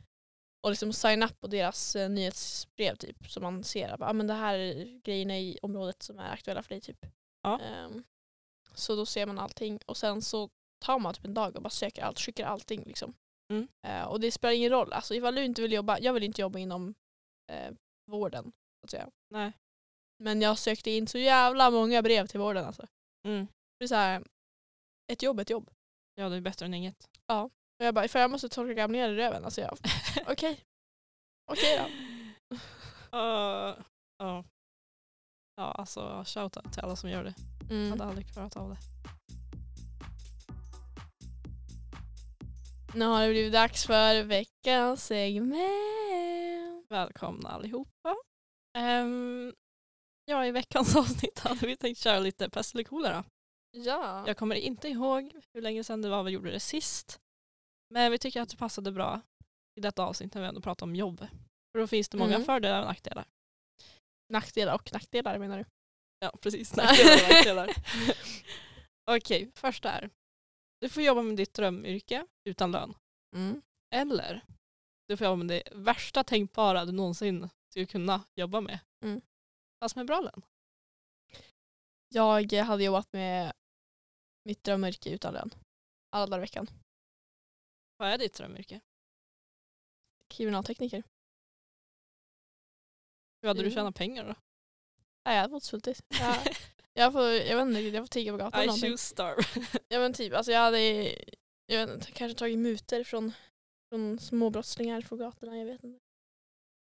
[0.63, 3.31] Och liksom sign up på deras eh, nyhetsbrev typ.
[3.31, 6.63] Så man ser att ah, men det här är grejerna i området som är aktuella
[6.63, 7.05] för dig typ.
[7.43, 7.59] Ja.
[7.59, 8.03] Ehm,
[8.73, 10.49] så då ser man allting och sen så
[10.79, 13.13] tar man typ en dag och bara söker allt, skickar allting liksom.
[13.49, 13.67] Mm.
[13.87, 16.41] Eh, och det spelar ingen roll, alltså ifall du inte vill jobba, jag vill inte
[16.41, 16.95] jobba inom
[17.51, 17.73] eh,
[18.05, 18.51] vården.
[18.79, 19.09] Så att säga.
[19.29, 19.51] Nej.
[20.23, 22.87] Men jag sökte in så jävla många brev till vården alltså.
[23.27, 23.47] Mm.
[23.79, 24.23] Det är så här,
[25.11, 25.69] ett jobb är ett jobb.
[26.15, 27.09] Ja, det är bättre än inget.
[27.27, 29.77] Och jag bara, ifall jag måste torka gamlingar i röven, alltså jag,
[30.27, 30.59] okej.
[31.51, 31.85] Okej då.
[33.17, 33.75] Uh,
[34.17, 34.43] ja.
[35.55, 37.33] Ja, alltså shoutout till alla som gör det.
[37.69, 37.89] Jag Mm.
[37.91, 38.77] hade aldrig klarat av det.
[42.95, 46.85] Nu har det blivit dags för veckans segment.
[46.89, 48.15] Välkomna allihopa.
[48.77, 49.53] Um,
[50.25, 53.23] ja, i veckans avsnitt hade vi tänkt köra lite pest eller kolera.
[53.71, 54.23] Ja.
[54.27, 57.19] Jag kommer inte ihåg hur länge sedan det var vi gjorde det sist.
[57.89, 59.21] Men vi tycker att det passade bra
[59.75, 61.27] i detta avsnitt när vi ändå pratar om jobb.
[61.71, 62.45] För då finns det många Mm.
[62.45, 63.25] fördelar och nackdelar.
[64.29, 65.65] Nackdelar och nackdelar menar du?
[66.19, 66.75] Ja, precis.
[66.75, 67.69] Nackdelar och nackdelar.
[69.11, 70.09] Okej, första är.
[70.81, 72.93] Du får jobba med ditt drömyrke utan lön.
[73.35, 73.61] Mm.
[73.93, 74.41] Eller
[75.07, 78.79] du får jobba med det värsta tänkbara du någonsin skulle kunna jobba med.
[79.03, 79.21] Mm.
[79.85, 80.41] Fast med bra lön.
[82.09, 83.53] Jag hade jobbat med
[84.43, 85.53] mitt drömyrke utan lön.
[86.09, 86.67] Alla dagar i veckan.
[87.97, 88.79] Vad är ditt drömyrke?
[90.29, 91.03] Kriminaltekniker.
[93.41, 93.75] Hur hade du Mm.
[93.75, 94.35] tjänat pengar då?
[95.25, 96.01] Nej, jag hade fått svultit.
[96.19, 96.37] Jag,
[96.93, 98.91] jag, får, jag vet inte, jag får tigga på gatan I någonting.
[98.91, 99.43] choose starve.
[99.87, 100.79] Ja men typ, alltså jag hade
[101.65, 103.31] jag vet inte, kanske tagit mutor från,
[103.89, 105.99] från småbrottslingar på gatorna, jag vet inte.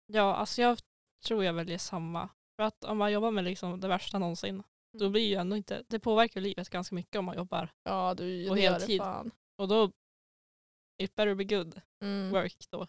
[0.05, 0.79] ja, alltså jag
[1.25, 2.29] tror jag väljer samma.
[2.59, 5.11] För att om man jobbar med liksom det värsta någonsin, då Mm.
[5.11, 7.69] blir ju ändå inte, det påverkar livet ganska mycket om man jobbar.
[7.83, 9.01] Ja du, På heltid.
[9.55, 9.91] Och då,
[10.97, 12.31] it better be good Mm.
[12.31, 12.87] work då.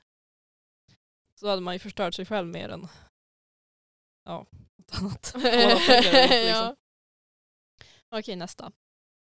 [1.34, 2.86] Så hade man ju förstört sig själv mer än
[4.24, 5.32] ja, något annat.
[5.34, 6.46] Liksom.
[6.48, 6.76] ja.
[8.08, 8.72] Okej, nästa.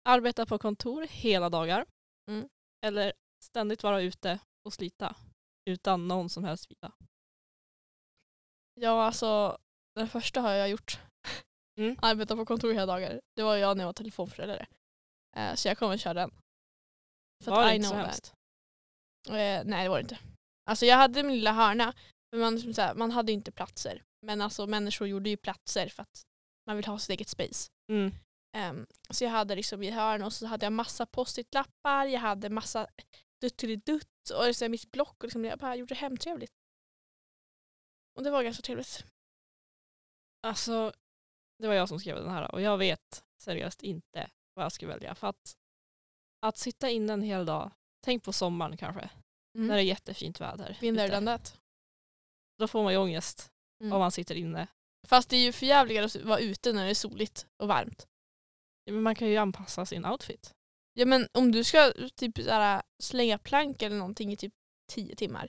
[0.05, 1.87] Arbeta på kontor hela dagar.
[2.29, 2.49] Mm.
[2.85, 5.17] Eller ständigt vara ute och slita
[5.65, 6.93] utan någon som helst vila.
[8.75, 9.59] ja, alltså
[10.01, 10.99] den första har jag gjort.
[11.79, 11.97] Mm.
[12.03, 13.21] Arbeta på kontor hela dagar.
[13.37, 14.67] Det var jag när jag var telefonförsäljare.
[15.37, 16.31] Eh, så jag kommer köra den.
[17.45, 18.35] För Var det inte så hemskt?
[19.29, 20.19] Eh, nej det var det inte.
[20.71, 21.95] Alltså jag hade min lilla hörna.
[22.33, 24.03] Men man, här, man hade ju inte platser.
[24.27, 26.23] Men alltså människor gjorde ju platser för att
[26.67, 27.71] man vill ha sitt eget space.
[27.93, 28.13] Mm.
[28.57, 32.51] Ehm, så jag hade liksom i hörn och så hade jag massa post-it-lappar, jag hade
[32.51, 32.87] massa
[33.41, 36.53] dutt-dutt och så mitt block och liksom, jag bara gjorde det hemtrevligt.
[38.19, 39.05] Och det var ganska trevligt.
[40.43, 40.93] Alltså,
[41.59, 44.87] det var jag som skrev den här och jag vet seriöst inte vad jag ska
[44.87, 45.15] välja.
[45.15, 45.57] För att,
[46.41, 47.71] att sitta inne en hel dag,
[48.05, 49.11] tänk på sommaren kanske,
[49.55, 50.79] när det är jättefint väder.
[51.27, 51.61] That.
[52.59, 53.51] Då får man ju ångest
[53.83, 53.93] Mm.
[53.93, 54.67] om man sitter inne.
[55.07, 58.09] Fast det är ju för jävligare att vara ute när det är soligt och varmt.
[58.85, 60.55] Ja, Men man kan ju anpassa sin outfit.
[60.93, 64.55] Ja men om du ska typ såhär, slänga plank eller någonting i typ
[64.93, 65.49] 10 timmar.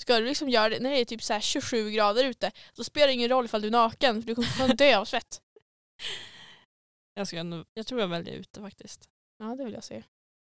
[0.00, 3.06] Ska du liksom göra det när det är typ såhär 27 grader ute så spelar
[3.06, 5.42] det ingen roll ifall du är naken för du kommer fan dö av svett.
[7.14, 9.08] Jag, ska ändå, jag tror jag väljer ute faktiskt.
[9.38, 10.02] Ja det vill jag se.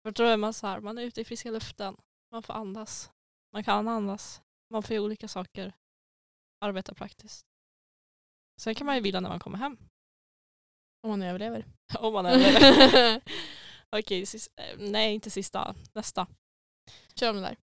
[0.02, 1.96] För då är man så här, man är ute i friska luften,
[2.32, 3.10] man får andas.
[3.52, 5.72] Man kan andas, man får göra olika saker,
[6.64, 7.46] arbeta praktiskt.
[8.60, 9.78] Sen kan man ju vila när man kommer hem.
[11.02, 11.64] Om man överlever.
[11.98, 13.20] Om man överlever.
[13.96, 16.26] Okej, sis- eh, nej inte sista, nästa.
[17.14, 17.56] Kör om det där.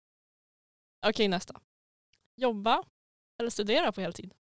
[1.07, 1.61] Okej, nästa.
[2.37, 2.83] Jobba
[3.39, 4.33] eller studera på heltid?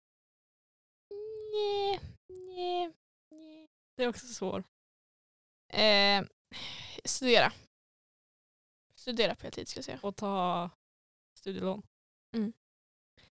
[1.53, 2.93] Nej, nej,
[3.31, 3.67] nej.
[3.95, 4.65] Det är också svårt.
[5.73, 6.25] Eh,
[7.05, 7.53] studera.
[8.95, 9.99] Studera på heltid ska jag säga.
[10.01, 10.69] Och ta
[11.37, 11.83] studielån.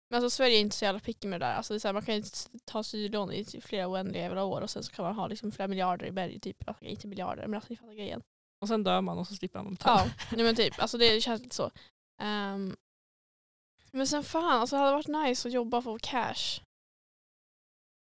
[0.10, 1.54] Men alltså Sverige är inte så jävla picky med det där.
[1.54, 2.24] Alltså det är så här, man kan ju
[2.66, 5.52] ta studielån i typ flera oändliga jävla år och sen så kan man ha liksom
[5.52, 6.40] flera miljarder i berg.
[6.40, 6.68] Typ.
[6.68, 8.22] Alltså, inte miljarder men alltså ni fattar grejen.
[8.62, 10.02] Och sen dör man och så slipper man betala.
[10.06, 10.80] Ja, nej men typ.
[10.80, 11.72] Alltså det känns lite så.
[12.22, 12.76] Ehm,
[13.92, 16.62] men sen fan, alltså det hade varit nice att jobba för cash.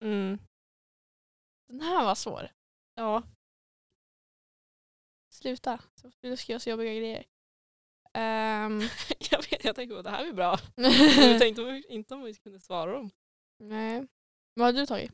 [0.03, 0.39] Mm.
[1.67, 2.51] Den här var svår.
[2.95, 3.23] Ja.
[5.33, 5.79] Sluta.
[6.21, 7.25] Du ska göra så jobbiga grejer.
[8.13, 8.81] Um,
[9.31, 10.57] jag vet, jag tänkte att det här är bra.
[11.31, 13.11] Jag tänkte om vi- inte om vi kunde svara dem.
[13.59, 14.07] nej.
[14.53, 15.11] Vad hade du tagit?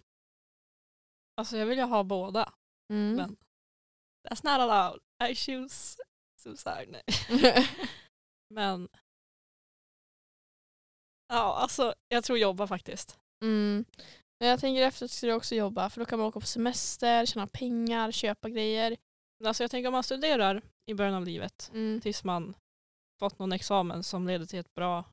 [1.38, 2.54] Alltså jag vill ju ha båda.
[2.94, 3.16] Mm.
[3.16, 3.38] Men-
[4.30, 5.00] That's not allowed.
[5.32, 6.04] I choose
[6.40, 7.02] suicide.
[8.54, 8.90] Men
[11.28, 13.18] ja, alltså jag tror jobba faktiskt.
[13.44, 13.86] Mm.
[14.40, 17.26] Men jag tänker efter skulle jag också jobba för då kan man åka på semester,
[17.26, 18.98] tjäna pengar, köpa grejer.
[19.46, 22.02] Alltså jag tänker om man studerar i början av livet Mm.
[22.02, 22.56] tills man
[23.20, 25.04] fått någon examen som leder till ett bra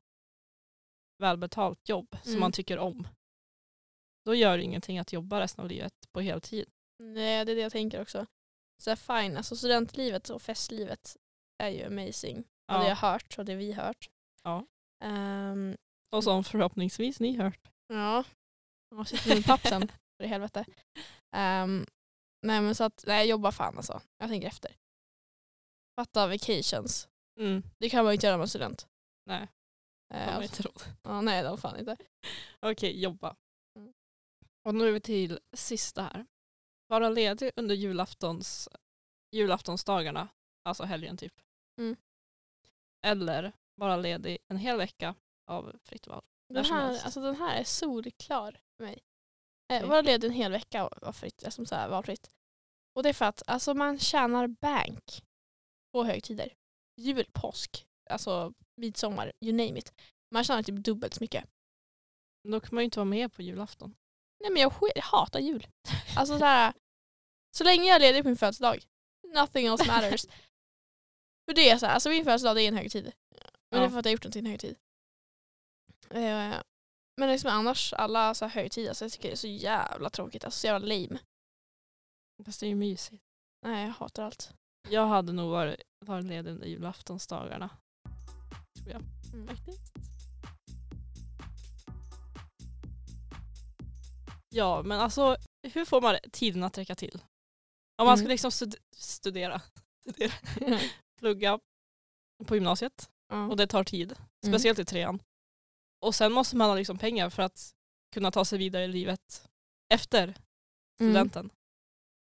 [1.23, 2.39] välbetalt jobb som Mm.
[2.39, 3.07] man tycker om.
[4.25, 6.69] Då gör det ingenting att jobba resten av livet på heltid.
[6.99, 8.25] Nej, det är det jag tänker också.
[8.83, 11.17] Så här, fine, alltså studentlivet och festlivet
[11.63, 12.37] är ju amazing.
[12.73, 14.09] Och det jag har hört och det vi hört.
[14.43, 14.65] Ja.
[15.03, 15.77] Ehm,
[16.11, 17.71] Och som förhoppningsvis ni hört.
[17.87, 18.23] ja.
[18.95, 19.87] Jag sitter med pappsen,
[20.17, 20.65] för i helvete.
[21.35, 21.85] Ehm,
[22.41, 24.01] nej men så att, nej jobba fan alltså.
[24.17, 24.75] Jag tänker efter.
[25.99, 27.07] Fatta vacations.
[27.39, 27.63] Mm.
[27.79, 28.87] Det kan man ju inte göra med student.
[29.25, 29.47] Nej,
[30.13, 30.95] Eh, de har alltså, inte råd.
[31.03, 31.97] ja, nej det har fan inte.
[32.61, 33.35] Okej, jobba.
[33.79, 33.93] Mm.
[34.63, 36.25] Och nu är vi till sista här.
[36.87, 38.69] Vara ledig under julaftons,
[39.31, 40.27] julaftonsdagarna,
[40.63, 41.33] alltså helgen typ.
[41.79, 41.95] Mm.
[43.05, 45.15] Eller vara ledig en hel vecka
[45.47, 46.25] av fritt val.
[46.53, 49.03] Den som här, alltså, den här är solklar för mig.
[49.73, 49.87] Eh.
[49.87, 52.29] Vara ledig en hel vecka vara fritt, alltså, så här, valfritt.
[52.95, 55.23] Och det är för att alltså, man tjänar bank
[55.93, 56.53] på högtider.
[57.01, 59.93] Jul, påsk, alltså midsommar, you name it.
[60.31, 61.45] Man tjänar typ dubbelt så mycket.
[62.49, 63.95] Då kan man ju inte vara med på julafton.
[64.39, 65.67] Nej men jag, hatar jul.
[66.17, 66.73] Alltså så, här,
[67.57, 68.83] så länge jag är ledig på min födelsedag,
[69.33, 70.25] nothing else matters.
[71.45, 73.03] för det är så här, alltså min födelsedag det är en högtid.
[73.03, 73.83] Men det Ja.
[73.83, 74.77] är för att jag har gjort den till en högtid.
[76.09, 76.61] Eh,
[77.17, 80.43] men liksom annars, alla så här högtider, så jag tycker det är så jävla tråkigt.
[80.43, 81.19] Alltså så jävla lame.
[82.45, 83.23] Fast det är ju mysigt.
[83.65, 84.53] Nej jag hatar allt.
[84.89, 87.69] Jag hade nog varit, varit ledig under julaftonsdagarna.
[88.79, 89.01] Tror jag
[89.33, 89.47] Mm.
[89.47, 89.91] faktiskt.
[94.49, 95.37] Ja, men alltså
[95.73, 97.21] hur får man tiden att räcka till?
[97.97, 98.17] Om man Mm.
[98.17, 99.61] ska liksom stud- studera,
[100.09, 100.31] studera,
[101.19, 101.59] plugga
[102.45, 103.09] på gymnasiet
[103.49, 104.53] och det tar tid, Mm.
[104.53, 105.19] speciellt i trean.
[106.05, 107.73] Och sen måste man ha liksom pengar för att
[108.13, 109.47] kunna ta sig vidare i livet
[109.93, 110.23] efter
[110.99, 111.13] Mm.
[111.13, 111.49] studenten.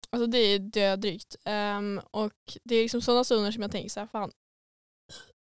[0.09, 1.35] Alltså det är dödrygt.
[1.45, 4.31] Um, och det är liksom sådana stunder som jag tänker så här, fan.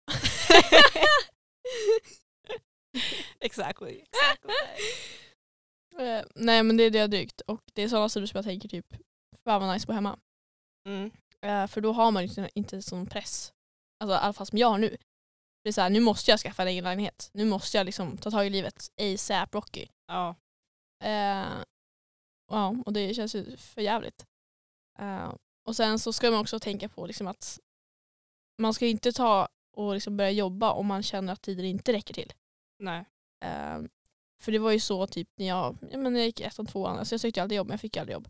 [3.39, 4.03] exactly.
[5.99, 8.45] Eh, nej men det är det jag drygt och det är sådana studier som jag
[8.45, 8.85] tänker typ,
[9.43, 10.19] fan vad nice att bo hemma.
[10.87, 11.11] Mm.
[11.41, 13.53] Eh, för då har man inte, inte sån press.
[13.99, 14.97] Alltså i alla fall som jag har nu.
[15.65, 17.29] Det är så här, nu måste jag skaffa en egen lägenhet.
[17.33, 18.91] Nu måste jag liksom ta tag i livet.
[19.01, 19.87] ASAP Rocky.
[20.07, 20.35] Ja.
[21.03, 21.63] Eh,
[22.51, 24.25] ja, och det känns ju för jävligt.
[24.99, 27.59] Eh, och sen så ska man också tänka på liksom att
[28.57, 32.13] man ska inte ta och liksom börja jobba om man känner att tiden inte räcker
[32.13, 32.33] till.
[32.79, 33.05] Nej.
[33.45, 33.79] Eh,
[34.41, 37.13] för det var ju så typ när jag, ja, men jag gick ettan, tvåan, alltså
[37.13, 38.29] jag sökte alltid jobb men jag fick aldrig jobb.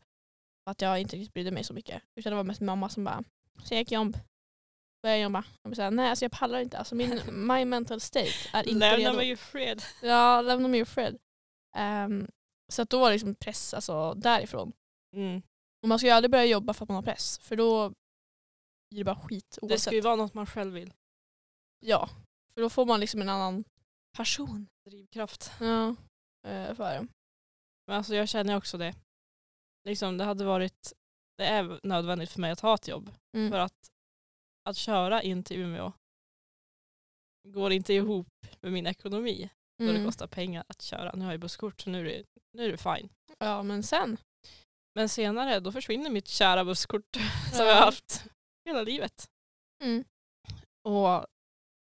[0.66, 2.04] Att jag inte riktigt brydde mig så mycket.
[2.16, 3.24] Utan det var mest mamma som bara,
[3.64, 4.18] sök jobb.
[5.06, 5.44] Börja jobba.
[5.64, 6.78] Jag bara, såhär, nej alltså jag pallar inte.
[6.78, 9.18] Alltså min my mental state är inte Lämna redo.
[9.18, 9.84] mig i fred.
[10.02, 11.18] Ja, lämna mig i fred.
[11.76, 12.28] Ehm,
[12.74, 14.74] så att då var det liksom press alltså, därifrån.
[15.16, 15.42] Mm.
[15.82, 17.40] Och man ska ju aldrig börja jobba för att man har press.
[17.40, 17.90] För då
[18.90, 19.82] blir det bara skit Det oavsett.
[19.82, 20.94] ska ju vara något man själv vill.
[21.80, 22.10] Ja,
[22.54, 23.64] för då får man liksom en annan
[24.18, 24.68] person.
[24.90, 25.52] Drivkraft.
[25.60, 25.88] Ja,
[26.48, 27.08] eh, för det.
[27.88, 28.96] Men alltså jag känner också det.
[29.84, 30.94] Liksom det hade varit,
[31.38, 33.12] det är nödvändigt för mig att ha ett jobb.
[33.38, 33.52] Mm.
[33.52, 33.92] För att,
[34.66, 35.94] att köra in till Umeå
[37.48, 38.28] går inte ihop
[38.62, 39.50] med min ekonomi.
[39.78, 40.06] Då det Mm.
[40.06, 41.12] kostar pengar att köra.
[41.16, 42.24] Nu har jag busskort så nu är det,
[42.54, 43.10] nu är det fine.
[43.40, 44.18] Ja, men sen.
[44.96, 47.16] Men senare då försvinner mitt kära busskort
[47.54, 47.66] som Ja.
[47.66, 48.26] jag har haft
[48.66, 49.30] hela livet.
[49.84, 50.04] Mm.
[50.84, 51.26] Och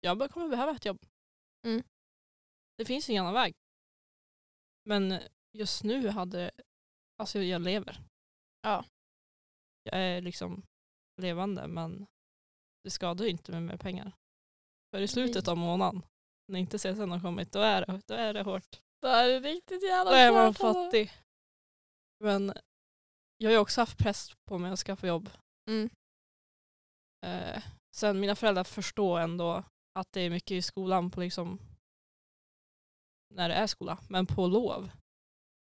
[0.01, 1.07] jag kommer behöva ett jobb.
[1.67, 1.83] Mm.
[2.77, 3.55] Det finns ingen annan väg.
[4.85, 5.21] Men
[5.53, 6.51] just nu hade,
[7.19, 8.01] alltså jag lever.
[8.63, 8.85] Ja.
[9.83, 10.63] Jag är liksom
[11.23, 12.07] levande men
[12.85, 14.13] det skadar ju inte med mer pengar.
[14.91, 16.03] För i slutet av månaden,
[16.49, 18.81] när inte CSN har kommit, då är det, då är det hårt.
[19.01, 20.73] Det här är riktigt jävla Då är man alltså.
[20.75, 21.13] fattig.
[22.21, 22.53] Men
[23.39, 25.31] jag har ju också haft press på mig att skaffa jobb.
[25.71, 25.91] Mm.
[27.27, 27.63] Eh,
[27.95, 29.65] sen mina föräldrar förstår ändå
[29.99, 31.59] att det är mycket i skolan på liksom
[33.35, 33.99] när det är skola.
[34.09, 34.91] Men på lov,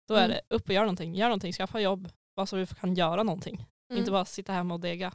[0.08, 0.30] då är Mm.
[0.30, 1.16] det upp och gör någonting.
[1.16, 2.10] Gör någonting, skaffa jobb.
[2.36, 3.56] Bara så du kan göra någonting.
[3.90, 4.00] Mm.
[4.00, 5.14] Inte bara sitta hemma och dega.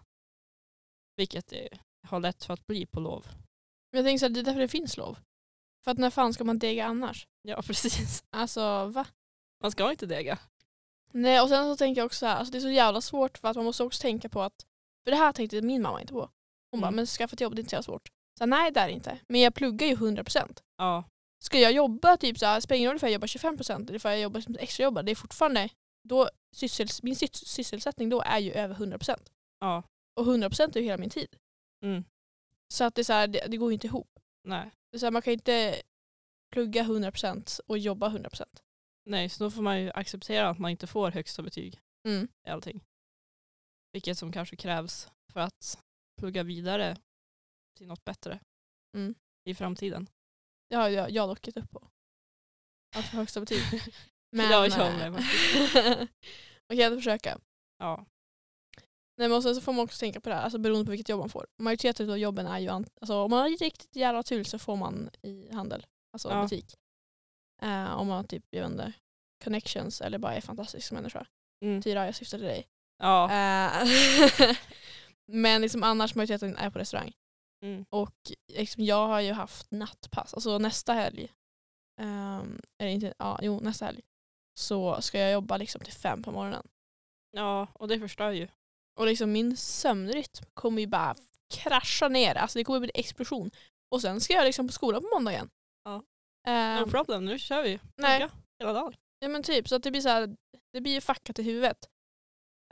[1.17, 1.79] Vilket det
[2.13, 3.27] har lätt för att bli på lov.
[3.91, 5.19] Jag tänker så här, det är därför det finns lov.
[5.85, 7.27] För att när fan ska man dega annars?
[7.43, 8.25] Ja precis.
[8.31, 9.07] Alltså va?
[9.63, 10.39] Man ska inte dega.
[11.13, 13.39] Nej och sen så tänker jag också så här, alltså det är så jävla svårt
[13.39, 14.67] för att man måste också tänka på att,
[15.05, 16.31] för det här tänkte min mamma inte på.
[16.71, 16.97] Hon bara, Mm.
[16.97, 18.09] men skaffa ett jobb det är inte så jävla svårt.
[18.39, 19.19] Så här, nej det är det inte.
[19.29, 20.63] Men jag pluggar ju 100%.
[20.79, 21.05] Ja.
[21.45, 24.13] Ska jag jobba typ så här, spelar ingen roll ifall jag jobbar 25% eller ifall
[24.13, 25.69] jag jobbar som extra jobbar, det är fortfarande,
[26.09, 29.17] då, syssels, min sys, sysselsättning då är ju över 100%.
[29.61, 29.83] Ja.
[30.21, 31.37] Och 100% är ju hela min tid.
[31.83, 32.05] Mm.
[32.69, 34.19] Så att det, är så här, det, det går ju inte ihop.
[34.45, 34.71] Nej.
[34.91, 35.83] Det är så här, man kan inte
[36.53, 38.45] plugga 100% och jobba 100%.
[39.05, 42.29] Nej, så då får man ju acceptera att man inte får högsta betyg Mm.
[42.47, 42.81] i allting.
[43.93, 45.79] Vilket som kanske krävs för att
[46.21, 46.97] plugga vidare
[47.77, 48.41] till något bättre
[48.97, 49.15] Mm.
[49.45, 50.09] i framtiden.
[50.71, 51.89] Det har jag, jag dock gett upp på.
[52.97, 53.59] Att få högsta betyg.
[54.31, 55.13] Men, Ja, jag eh, med
[56.69, 57.39] Man kan ändå försöka.
[57.79, 58.07] Ja.
[59.19, 61.09] Nej, men sen så får man också tänka på det här, alltså beroende på vilket
[61.09, 61.47] jobb man får.
[61.59, 65.11] Majoriteten av jobben är ju, alltså, om man har riktigt jävla tur så får man
[65.23, 66.43] i handel, alltså Ja.
[66.43, 66.75] butik.
[67.63, 68.93] Eh, om man har typ, jag vet inte,
[69.45, 71.27] connections eller bara är fantastisk människa.
[71.65, 71.83] Mm.
[71.83, 72.67] Tyra, jag syftar till dig.
[72.99, 73.25] Ja.
[73.25, 73.89] Eh,
[75.27, 77.13] men liksom annars majoriteten är på restaurang.
[77.65, 77.85] Mm.
[77.91, 78.15] Och
[78.53, 81.33] liksom, jag har ju haft nattpass, alltså nästa helg,
[82.01, 84.01] ehm, eller inte, ja, jo nästa helg,
[84.59, 86.69] så ska jag jobba liksom till fem på morgonen.
[87.37, 88.49] ja, och det förstör ju.
[89.01, 91.15] Och liksom min sömnrytm kommer ju bara
[91.55, 93.51] krascha ner, alltså det kommer bli explosion.
[93.95, 95.51] Och sen ska jag liksom på skolan på måndag igen.
[95.85, 96.03] Ja.
[96.49, 97.81] Ehm, No problem, nu kör vi.
[97.97, 98.29] nej.
[98.59, 98.95] Hela dagen.
[99.19, 100.37] Ja men typ, så att det blir så här,
[100.73, 101.89] det blir ju fuckat i huvudet.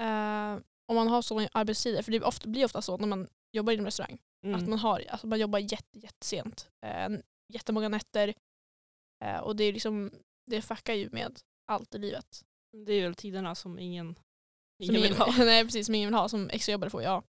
[0.03, 3.73] Eh, om man har sådana arbetstider, för det ofta, blir ofta så när man jobbar
[3.73, 4.19] inom restaurang.
[4.47, 4.61] Mm.
[4.61, 6.71] Att man, har, alltså man jobbar jätte, jättesent.
[6.87, 7.09] Eh,
[7.53, 8.35] jättemånga nätter.
[9.25, 10.11] Eh, och det är liksom,
[10.51, 11.41] det fuckar ju med
[11.73, 12.43] allt i livet.
[12.87, 14.15] Det är väl tiderna som ingen,
[14.87, 15.35] Som ingen vill ha.
[15.45, 17.23] nej precis, som ingen vill ha, som extrajobbare får, ja.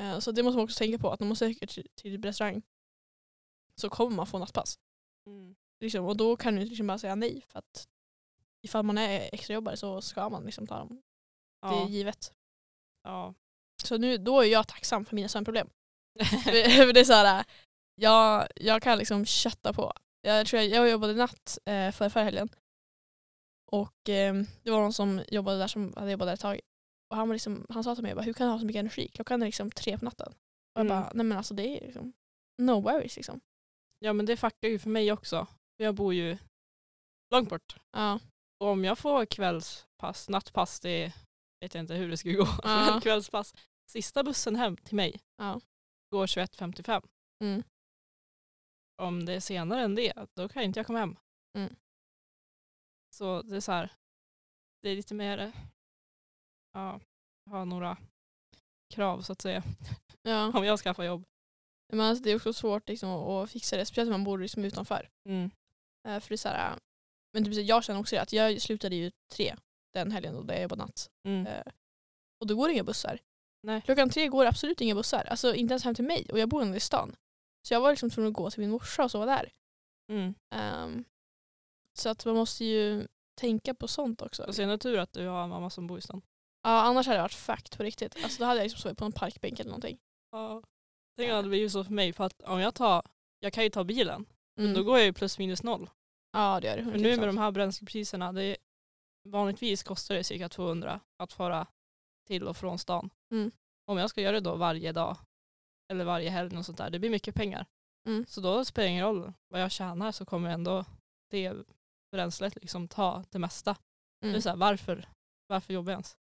[0.00, 2.62] Eh, så det måste man också tänka på, att när man söker till, till restaurang
[3.74, 4.78] så kommer man få nattpass.
[5.26, 5.56] Mm.
[5.80, 7.88] Liksom, och då kan du inte liksom bara säga nej, för att
[8.62, 11.02] ifall man är extrajobbare så ska man liksom ta dem.
[11.62, 11.88] Det är Ja.
[11.88, 12.32] givet.
[13.02, 13.34] ja.
[13.84, 15.70] Så nu, då är jag tacksam för mina sömnproblem.
[16.44, 17.44] för det är så här,
[17.94, 19.92] jag, jag kan liksom chatta på.
[20.20, 22.48] Jag tror jag, jag jobbade natt eh, för förra helgen.
[23.72, 26.60] Och eh, det var någon som jobbade där som hade jobbat där ett tag.
[27.10, 28.80] Och han, var liksom, han sa till mig, bara, hur kan du ha så mycket
[28.80, 29.08] energi?
[29.08, 30.32] Klockan är liksom tre på natten.
[30.74, 31.00] Och jag Mm.
[31.00, 32.12] bara, nej men alltså det är liksom,
[32.62, 33.40] no worries liksom.
[33.98, 35.46] ja men det fuckar ju för mig också.
[35.76, 36.38] För Jag bor ju
[37.34, 37.76] långt bort.
[37.92, 38.18] Ja,
[38.60, 41.12] Och om jag får kvällspass, nattpass, det
[41.60, 42.46] vet jag inte hur det skulle gå.
[42.62, 42.90] Ja.
[42.90, 43.54] Men kvällspass,
[43.90, 45.60] sista bussen hem till mig Ja.
[46.12, 47.02] går 21.55.
[47.44, 47.62] mm.
[49.02, 51.16] om det är senare än det, då kan inte jag komma hem.
[51.58, 51.76] Mm.
[53.16, 53.92] Så det är så här,
[54.82, 55.52] det är lite mer,
[56.72, 57.00] ja,
[57.50, 57.98] ha några
[58.94, 59.62] krav så att säga.
[60.22, 60.52] Ja.
[60.58, 61.24] Om jag skaffar jobb.
[61.92, 64.64] Men alltså, det är också svårt liksom, att fixa det, speciellt om man bor liksom,
[64.64, 65.10] utanför.
[65.28, 65.50] Mm.
[66.08, 66.78] Eh, för det är så här,
[67.32, 69.56] men typ, jag känner också det, att jag slutade ju tre
[69.92, 71.10] den helgen då jag jobbade natt.
[71.28, 71.46] Mm.
[71.46, 71.72] Eh,
[72.40, 73.18] och då går det inga bussar.
[73.62, 73.82] Nej.
[73.82, 75.24] Klockan tre går absolut inga bussar.
[75.24, 77.16] Alltså inte ens hem till mig och jag bor ändå i stan.
[77.68, 79.52] Så jag var liksom tvungen att gå till min morsa och sova där.
[80.12, 80.34] Mm.
[80.54, 81.04] Ehm,
[81.98, 84.52] så att man måste ju tänka på sånt också.
[84.52, 86.22] Sen är det tur att du har en mamma som bor i stan.
[86.62, 88.16] Ja, annars hade det varit fakt på riktigt.
[88.24, 89.98] Alltså, då hade jag liksom sovit på en parkbänk eller någonting.
[90.32, 90.62] Ja.
[91.16, 93.02] Tänk om det blivit så för mig, för att om jag tar,
[93.40, 94.26] jag kan ju ta bilen,
[94.58, 94.70] Mm.
[94.70, 95.90] men då går jag ju plus minus noll.
[96.32, 96.84] Ja det gör det.
[96.84, 97.18] För nu 100%.
[97.20, 98.56] med de här bränslepriserna, det är,
[99.28, 101.66] vanligtvis kostar det cirka 200 att fara
[102.26, 103.10] till och från stan.
[103.30, 103.50] Mm.
[103.86, 105.16] Om jag ska göra det då varje dag,
[105.92, 107.66] eller varje helg och sånt där, det blir mycket pengar.
[108.06, 108.26] Mm.
[108.28, 110.84] Så då spelar det ingen roll vad jag tjänar så kommer ändå
[111.30, 111.54] det
[112.12, 113.76] bränslet liksom ta det mesta.
[114.20, 114.42] Det är Mm.
[114.42, 115.08] så här, varför,
[115.48, 116.16] varför jobbar jag ens?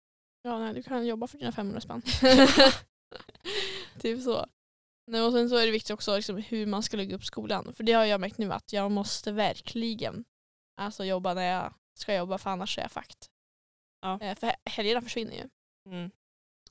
[0.41, 2.01] Ja, nej, du kan jobba för dina 500 spänn.
[3.99, 4.45] typ så.
[5.07, 7.73] Nej, och sen så är det viktigt också liksom, hur man ska lägga upp skolan.
[7.73, 10.25] För det har jag märkt nu att jag måste verkligen
[10.81, 13.29] alltså, jobba när jag ska jobba för annars är jag fakt.
[14.01, 14.19] Ja.
[14.21, 15.49] Eh, för he- helgerna försvinner ju.
[15.89, 16.11] Mm.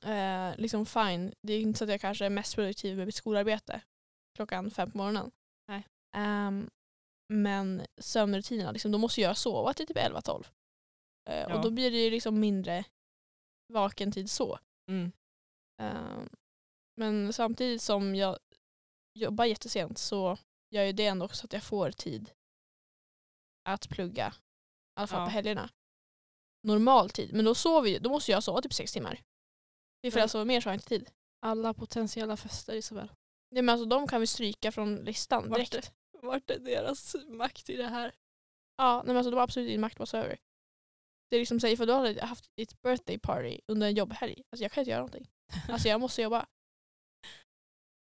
[0.03, 3.15] Eh, liksom fine, det är inte så att jag kanske är mest produktiv med mitt
[3.15, 3.81] skolarbete
[4.35, 5.31] klockan fem på morgonen.
[5.67, 5.87] Nej.
[6.15, 6.69] Ehm,
[7.33, 10.45] men sömnrutinerna, liksom, då måste jag sova till typ 11-12.
[11.29, 11.55] Eh, Ja.
[11.55, 12.85] Och då blir det ju liksom mindre
[13.73, 14.59] vakentid så.
[14.89, 15.11] Mm.
[15.81, 16.29] Ehm,
[16.97, 18.37] men samtidigt som jag
[19.19, 20.37] jobbar jättesent så
[20.69, 22.31] gör ju det ändå också att jag får tid
[23.69, 24.27] att plugga.
[24.27, 25.25] I alla fall Ja.
[25.25, 25.69] på helgerna.
[26.63, 27.33] Normal tid.
[27.33, 29.21] Men då, sover ju, då måste jag sova typ sex timmar.
[30.03, 31.09] Men- jag sover mer så har jag inte tid.
[31.45, 33.11] Alla potentiella fester Isabel.
[33.51, 35.93] Nej, men alltså, de kan vi stryka från listan direkt.
[36.21, 38.11] Vart är deras makt i det här?
[38.77, 40.37] Ja, nej, men alltså, de har absolut ingen makt whatsoever.
[41.29, 44.43] Det är liksom så här, ifall du har haft ditt birthday party under en jobbhelg.
[44.51, 45.27] Alltså jag kan inte göra någonting.
[45.69, 46.45] Alltså jag måste jobba.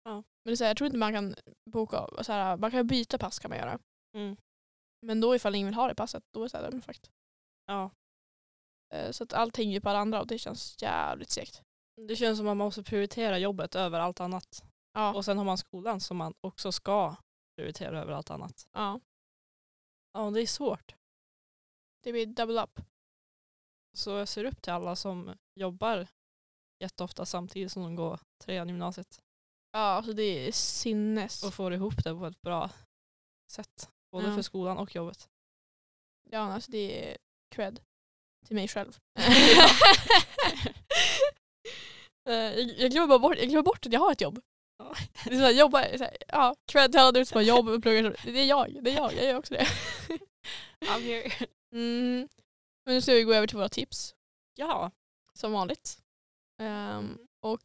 [0.04, 0.14] Ja.
[0.14, 1.34] Men det är så här, jag tror inte man kan
[1.70, 2.06] boka.
[2.22, 3.78] Så här, man kan byta pass kan man göra.
[4.16, 4.36] Mm.
[5.06, 7.10] Men då ifall ingen vill ha det passet, då är det så här, men fakt.
[7.66, 7.90] Ja.
[8.94, 11.62] Eh, Så att allt hänger ju på alla andra och det känns jävligt segt.
[12.08, 14.64] Det känns som att man måste prioritera jobbet över allt annat.
[14.92, 15.14] Ja.
[15.14, 17.16] Och sen har man skolan som man också ska
[17.58, 18.68] prioritera över allt annat.
[18.72, 19.00] ja.
[20.12, 20.94] Ja, det är svårt.
[22.02, 22.80] Det blir double up.
[23.92, 26.06] Så jag ser upp till alla som jobbar
[26.80, 29.22] jätteofta samtidigt som de går trean gymnasiet.
[29.72, 31.42] Ja, alltså det är sinnes.
[31.44, 32.70] Och får ihop det på ett bra
[33.50, 33.90] sätt.
[34.12, 34.34] Både Ja.
[34.34, 35.28] för skolan och jobbet.
[36.30, 37.16] Ja, alltså det är
[37.54, 37.80] cred
[38.46, 38.98] till mig själv.
[42.28, 44.40] Eh, jag, glömmer bort, jag glömmer bort att jag har ett jobb.
[44.78, 44.94] Ja.
[45.24, 47.68] Det är så här, jobba, så här, ja, cred till alla du som har jobb
[47.68, 48.16] och pluggar.
[48.24, 49.66] Det är jag, det är jag, jag gör också det.
[50.80, 51.48] I'm here.
[51.72, 52.28] Mm.
[52.84, 54.14] Men nu ska vi gå över till våra tips,
[54.54, 54.90] Ja.
[55.32, 55.98] som vanligt.
[56.60, 57.62] Ehm, och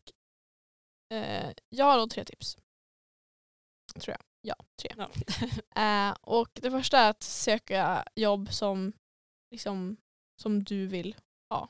[1.11, 2.57] eh, jag har då tre tips.
[3.99, 4.21] Tror jag.
[4.41, 4.93] Ja, tre.
[4.97, 5.09] Ja.
[5.81, 8.93] Eh, och det första är att söka jobb som,
[9.51, 9.97] liksom,
[10.41, 11.15] som du vill
[11.49, 11.69] ha.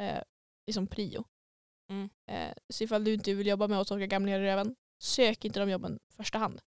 [0.00, 0.22] Eh,
[0.66, 1.24] liksom prio.
[1.90, 2.10] Mm.
[2.26, 5.70] Eh, så ifall du inte vill jobba med att torka gamla röven, sök inte de
[5.70, 6.60] jobben i första hand.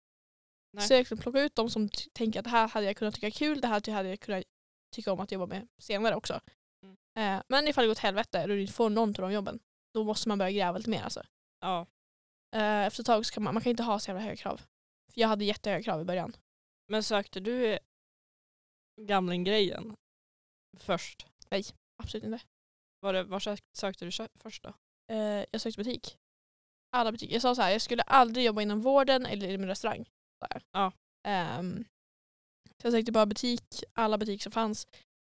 [0.74, 0.88] Nej.
[0.88, 3.68] Sök, plocka ut de som tänker att det här hade jag kunnat tycka kul, det
[3.68, 4.44] här hade jag kunnat
[4.92, 6.42] tycka om att jobba med senare också.
[6.84, 6.98] Mm.
[7.38, 9.60] Eh, men ifall det går åt helvete och du inte får någon av de jobben,
[9.94, 11.04] då måste man börja gräva lite mer.
[11.04, 11.24] Alltså.
[11.62, 11.88] ja.
[12.56, 14.58] Eh, efter ett tag så kan man, man kan inte ha så jävla höga krav.
[15.14, 16.36] För jag hade jättehöga krav i början.
[16.88, 17.80] Men sökte du
[19.02, 19.96] gamlinggrejen
[20.78, 21.28] först?
[21.98, 22.42] Absolut inte.
[23.00, 24.74] Var det, var sök- sökte du först då?
[25.12, 26.18] Eh, jag sökte butik.
[26.92, 27.34] Alla butiker.
[27.34, 30.06] Jag sa så här, jag skulle aldrig jobba inom vården eller inom restaurang.
[30.40, 30.62] sa jag.
[30.72, 30.92] Ja.
[31.28, 31.86] Ehm,
[32.82, 34.88] så jag sökte bara butik, alla butiker som fanns.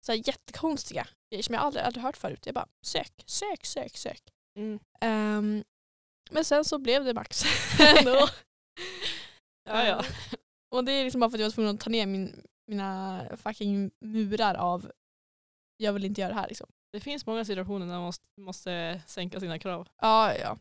[0.06, 2.46] Så här jättekonstiga grejer som jag aldrig, aldrig hört förut.
[2.46, 4.22] Jag bara sök, sök, sök, sök.
[4.58, 4.78] Mm.
[5.00, 5.64] Ehm,
[6.30, 7.44] men sen så blev det Max
[7.80, 8.28] ändå.
[9.64, 9.98] Ja, ja.
[9.98, 10.06] Eh,
[10.74, 13.22] och det är liksom bara för att jag var tvungen att ta ner min, mina
[13.36, 14.92] fucking murar av
[15.76, 16.66] jag vill inte göra det här liksom.
[16.94, 19.88] Det finns många situationer där man måste, måste sänka sina krav.
[20.00, 20.58] Ja, ja.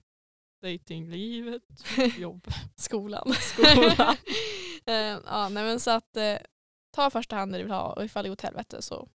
[0.62, 1.64] Datinglivet,
[2.18, 2.48] jobb.
[2.76, 3.34] Skolan.
[3.34, 4.16] Skolan.
[4.86, 6.38] Eh, ja, nej, men så att eh,
[6.92, 9.10] ta första hand det du vill ha och ifall det går till helvete så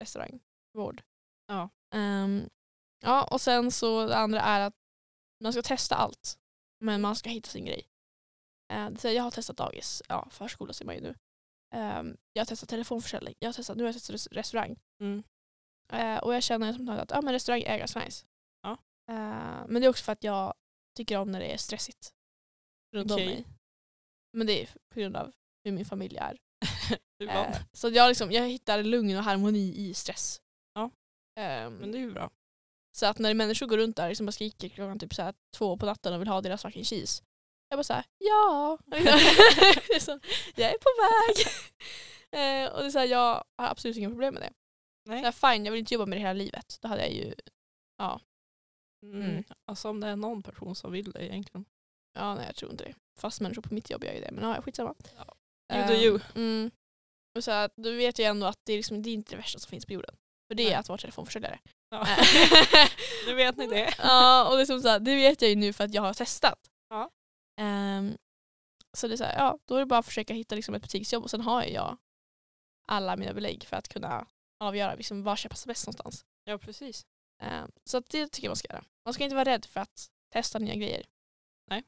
[0.00, 0.40] restaurang,
[0.74, 1.02] vård.
[1.46, 1.68] Ja.
[1.94, 2.48] Ehm,
[3.02, 4.74] ja, och sen så det andra är att
[5.40, 6.38] man ska testa allt.
[6.80, 7.88] Men man ska hitta sin grej.
[8.72, 11.14] Eh, det säger, jag har testat dagis, ja förskola ser man ju nu.
[11.74, 14.76] Ehm, jag har testat telefonförsäljning, jag har testat, nu har jag testat res- restaurang.
[15.00, 15.22] Mm.
[15.92, 18.26] Eh, och jag känner som sagt att ja, men restaurang är ganska nice.
[18.62, 18.72] Ja.
[19.10, 20.54] Eh, men det är också för att jag
[20.96, 22.12] tycker om när det är stressigt
[22.92, 23.26] runt om Okej.
[23.26, 23.44] mig.
[24.32, 25.32] Men det är på grund av
[25.64, 26.38] hur min familj är.
[27.28, 30.40] Eh, så jag, liksom, jag hittar lugn och harmoni i stress.
[30.74, 30.90] Ja.
[31.40, 32.30] Ehm, Men det är ju bra.
[32.96, 35.76] Så att när människor går runt där liksom och skriker klockan typ så här två
[35.76, 37.22] på natten och vill ha deras fucking cheese.
[37.68, 38.78] Jag bara såhär, ja.
[40.00, 40.20] så,
[40.56, 41.46] jag är på väg.
[42.32, 44.52] Eh, och det är så här, jag har absolut inga problem med det.
[45.06, 45.20] Nej.
[45.20, 46.78] Så här, fine, jag vill inte jobba med det hela livet.
[46.82, 47.34] Då hade jag ju,
[49.02, 49.30] Mm.
[49.30, 49.44] Mm.
[49.64, 51.64] Alltså om det är någon person som vill det egentligen.
[52.14, 52.94] ja nej jag tror inte det.
[53.20, 54.30] Fast människor på mitt jobb gör ju det.
[54.32, 54.94] Men ja, skitsamma.
[55.74, 56.20] You do you.
[56.34, 56.70] Mm.
[57.36, 59.36] Och så att, du vet ju ändå att det är, liksom, det är inte det
[59.36, 60.16] värsta som finns på jorden.
[60.48, 60.74] För det är Nej.
[60.74, 61.58] att vara telefonförsäljare.
[61.90, 62.06] Ja.
[63.26, 63.94] nu vet ni det.
[63.98, 66.02] ja, och det, är som så här, det vet jag ju nu för att jag
[66.02, 66.70] har testat.
[66.88, 67.10] Ja.
[67.60, 68.16] Ehm,
[68.96, 70.82] så det är så här, ja, då är det bara att försöka hitta liksom ett
[70.82, 71.96] butiksjobb och sen har jag
[72.88, 74.26] alla mina belägg för att kunna
[74.60, 76.24] avgöra liksom, var jag passar bäst någonstans.
[76.44, 77.06] Ja precis.
[77.42, 78.84] Ehm, så det tycker jag man ska göra.
[79.04, 81.06] Man ska inte vara rädd för att testa nya grejer.
[81.70, 81.82] Nej.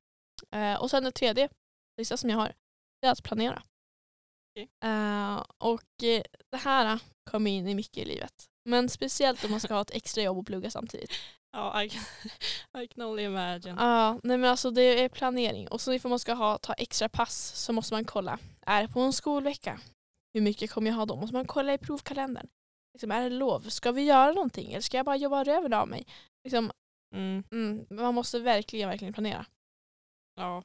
[0.51, 1.49] Eh, och sen det tredje,
[1.97, 2.55] det sista som jag har,
[3.01, 3.63] det är att planera.
[4.51, 4.69] Okej.
[4.85, 5.85] Eh, och
[6.51, 7.01] det här
[7.31, 8.51] kommer in i mycket i livet.
[8.65, 11.13] Men speciellt om man ska ha ett extra jobb och plugga samtidigt.
[11.53, 12.03] Ja, I can,
[12.83, 13.77] I can only imagine.
[13.79, 15.69] Ja, nej men alltså det är planering.
[15.69, 18.39] Och så ifall man ska ha, ta extra pass så måste man kolla.
[18.67, 19.81] Är det på en skolvecka?
[20.35, 21.17] Hur mycket kommer jag ha då?
[21.17, 22.49] Måste man kolla i provkalendern?
[22.99, 23.61] Liksom, är det lov?
[23.61, 24.73] Ska vi göra någonting?
[24.73, 26.07] Eller ska jag bara jobba röven av mig?
[26.45, 26.71] Liksom,
[27.15, 27.45] Mm.
[27.53, 29.47] mm, man måste verkligen, verkligen planera.
[30.35, 30.63] Ja.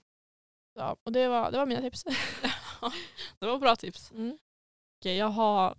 [0.73, 2.03] Ja, och det var, det var mina tips.
[3.39, 4.11] det var bra tips.
[4.11, 4.37] Mm.
[5.01, 5.77] Okej, jag har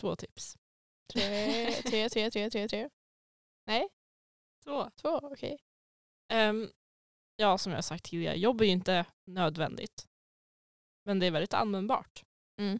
[0.00, 0.56] två tips.
[1.12, 2.88] Tre, tre, tre, tre, tre, tre.
[3.66, 3.88] Nej,
[4.64, 4.90] Två.
[4.96, 5.58] två, okej.
[6.32, 6.70] Ehm,
[7.36, 10.06] ja, som jag sagt tidigare, jobb är ju inte nödvändigt.
[11.04, 12.22] Men det är väldigt användbart.
[12.60, 12.78] Mm.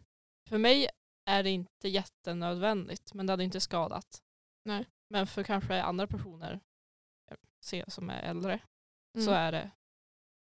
[0.49, 0.89] För mig
[1.29, 4.23] är det inte jättenödvändigt, men det hade inte skadat.
[4.65, 4.87] Nej.
[5.11, 6.61] Men för kanske andra personer,
[7.61, 8.61] se som är äldre,
[9.15, 9.25] Mm.
[9.27, 9.71] så är det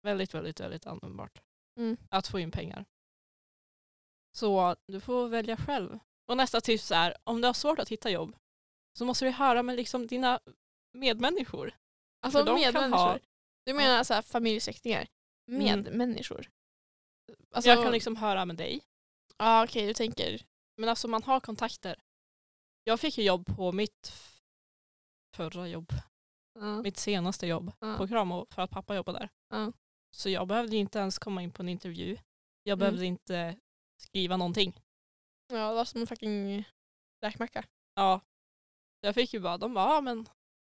[0.03, 1.41] väldigt, väldigt, väldigt användbart.
[1.79, 1.97] Mm.
[2.09, 2.85] Att få in pengar.
[4.35, 5.99] Så du får välja själv.
[6.27, 8.35] Och nästa tips är, om du har svårt att hitta jobb,
[8.97, 10.39] så måste du höra med liksom dina
[10.93, 11.73] medmänniskor.
[12.21, 12.97] Alltså För medmänniskor.
[12.97, 13.19] ha-
[13.65, 15.07] Du menar så här familjesläktingar?
[15.47, 15.63] Mm.
[15.63, 16.49] Medmänniskor?
[17.51, 18.81] Alltså, jag kan liksom höra med dig.
[19.37, 20.45] Ja okej, du tänker.
[20.81, 21.95] Men alltså man har kontakter.
[22.83, 24.13] Jag fick ju jobb på mitt
[25.35, 25.89] förra jobb,
[26.59, 26.81] Ja.
[26.81, 27.97] mitt senaste jobb Ja.
[27.97, 29.29] på Kramo för att pappa jobbade där.
[29.49, 29.71] Ja.
[30.15, 32.17] Så jag behövde inte ens komma in på en intervju.
[32.63, 32.79] Jag Mm.
[32.79, 33.57] behövde inte
[33.97, 34.73] skriva någonting.
[35.47, 36.63] Ja, det var som en fucking
[37.21, 37.63] räkmacka.
[37.95, 38.21] Ja.
[39.01, 40.29] Jag fick ju bara, de bara, ja men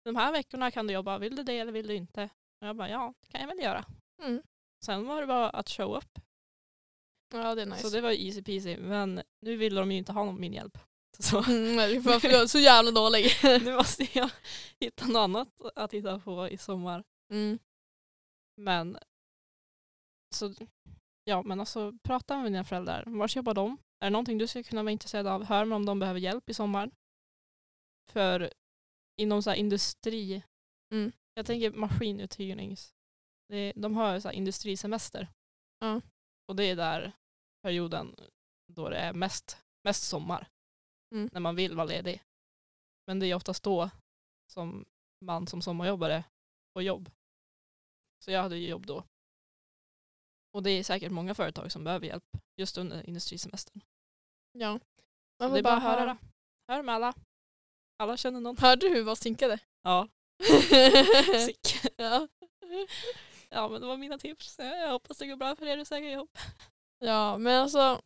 [0.03, 2.23] de här veckorna kan du jobba, vill du det eller vill du inte?
[2.61, 3.85] Och jag bara, ja det kan jag väl göra.
[4.21, 4.41] Mm.
[4.85, 6.19] Sen var det bara att show up.
[7.35, 7.81] Ja, det är nice.
[7.81, 8.77] Så det var easy peasy.
[8.77, 10.77] Men nu ville de ju inte ha någon min hjälp.
[11.19, 13.25] Så Mm, är så jävla dålig.
[13.43, 14.29] nu måste jag
[14.79, 17.03] hitta något annat att hitta på i sommar.
[17.31, 17.59] Mm.
[18.57, 18.97] Men
[20.35, 20.53] så,
[21.23, 23.03] ja men alltså prata med dina föräldrar.
[23.07, 23.77] Var jobbar de?
[23.99, 25.43] Är det någonting du skulle kunna vara intresserad av?
[25.43, 26.91] Hör med om de behöver hjälp i sommar.
[28.11, 28.53] För
[29.17, 30.43] inom så här industri,
[30.91, 31.11] Mm.
[31.33, 32.95] jag tänker maskinuthyrnings,
[33.49, 35.27] det, de har så industrisemester.
[35.79, 36.01] Ja.
[36.47, 37.11] Och det är där
[37.65, 38.15] perioden
[38.67, 40.47] då det är mest, mest sommar.
[41.15, 41.29] Mm.
[41.31, 42.23] När man vill vara ledig.
[43.07, 43.89] Men det är oftast då
[44.51, 44.85] som
[45.21, 46.23] man som sommarjobbare
[46.73, 47.09] får jobb.
[48.23, 49.03] Så jag hade ju jobb då.
[50.53, 53.81] Och det är säkert många företag som behöver hjälp just under industrisemestern.
[54.51, 54.69] Ja.
[54.69, 54.79] Man
[55.39, 56.17] det får är bara att höra.
[56.67, 57.13] Hör med alla.
[57.97, 58.57] Alla känner någon.
[58.57, 59.59] Hörde du hur vi stinkade?
[59.81, 60.07] Ja.
[61.45, 61.93] Sick.
[61.97, 62.27] ja.
[63.49, 64.55] Ja men det var mina tips.
[64.59, 66.29] Jag hoppas det går bra för er att söka jobb.
[67.05, 68.01] Ja, men alltså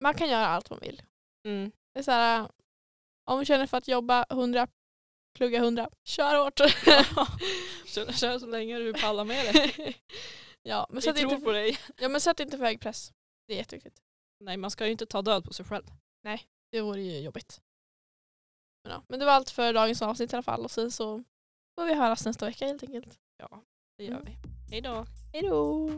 [0.00, 1.02] man kan göra allt man vill.
[1.46, 1.72] Mm.
[1.92, 2.48] Det är så här,
[3.24, 4.68] om du känner för att jobba 100,
[5.38, 6.58] plugga 100, kör hårt.
[7.86, 9.94] kör, kör så länge du pallar med det.
[10.62, 11.78] ja, men Vi sätt tror inte, på dig.
[11.96, 13.12] ja, men sätt inte för hög press.
[13.46, 14.02] Det är jätteviktigt.
[14.40, 15.84] Nej man ska ju inte ta död på sig själv.
[16.72, 17.60] Det vore ju jobbigt.
[18.84, 21.24] Men, ja, men det var allt för dagens avsnitt i alla fall och sen så
[21.74, 23.18] får vi höras nästa vecka helt enkelt.
[23.36, 23.62] Ja
[23.98, 24.24] det gör Mm.
[24.24, 24.36] vi.
[24.70, 25.06] Hej då.
[25.32, 25.90] Hej då!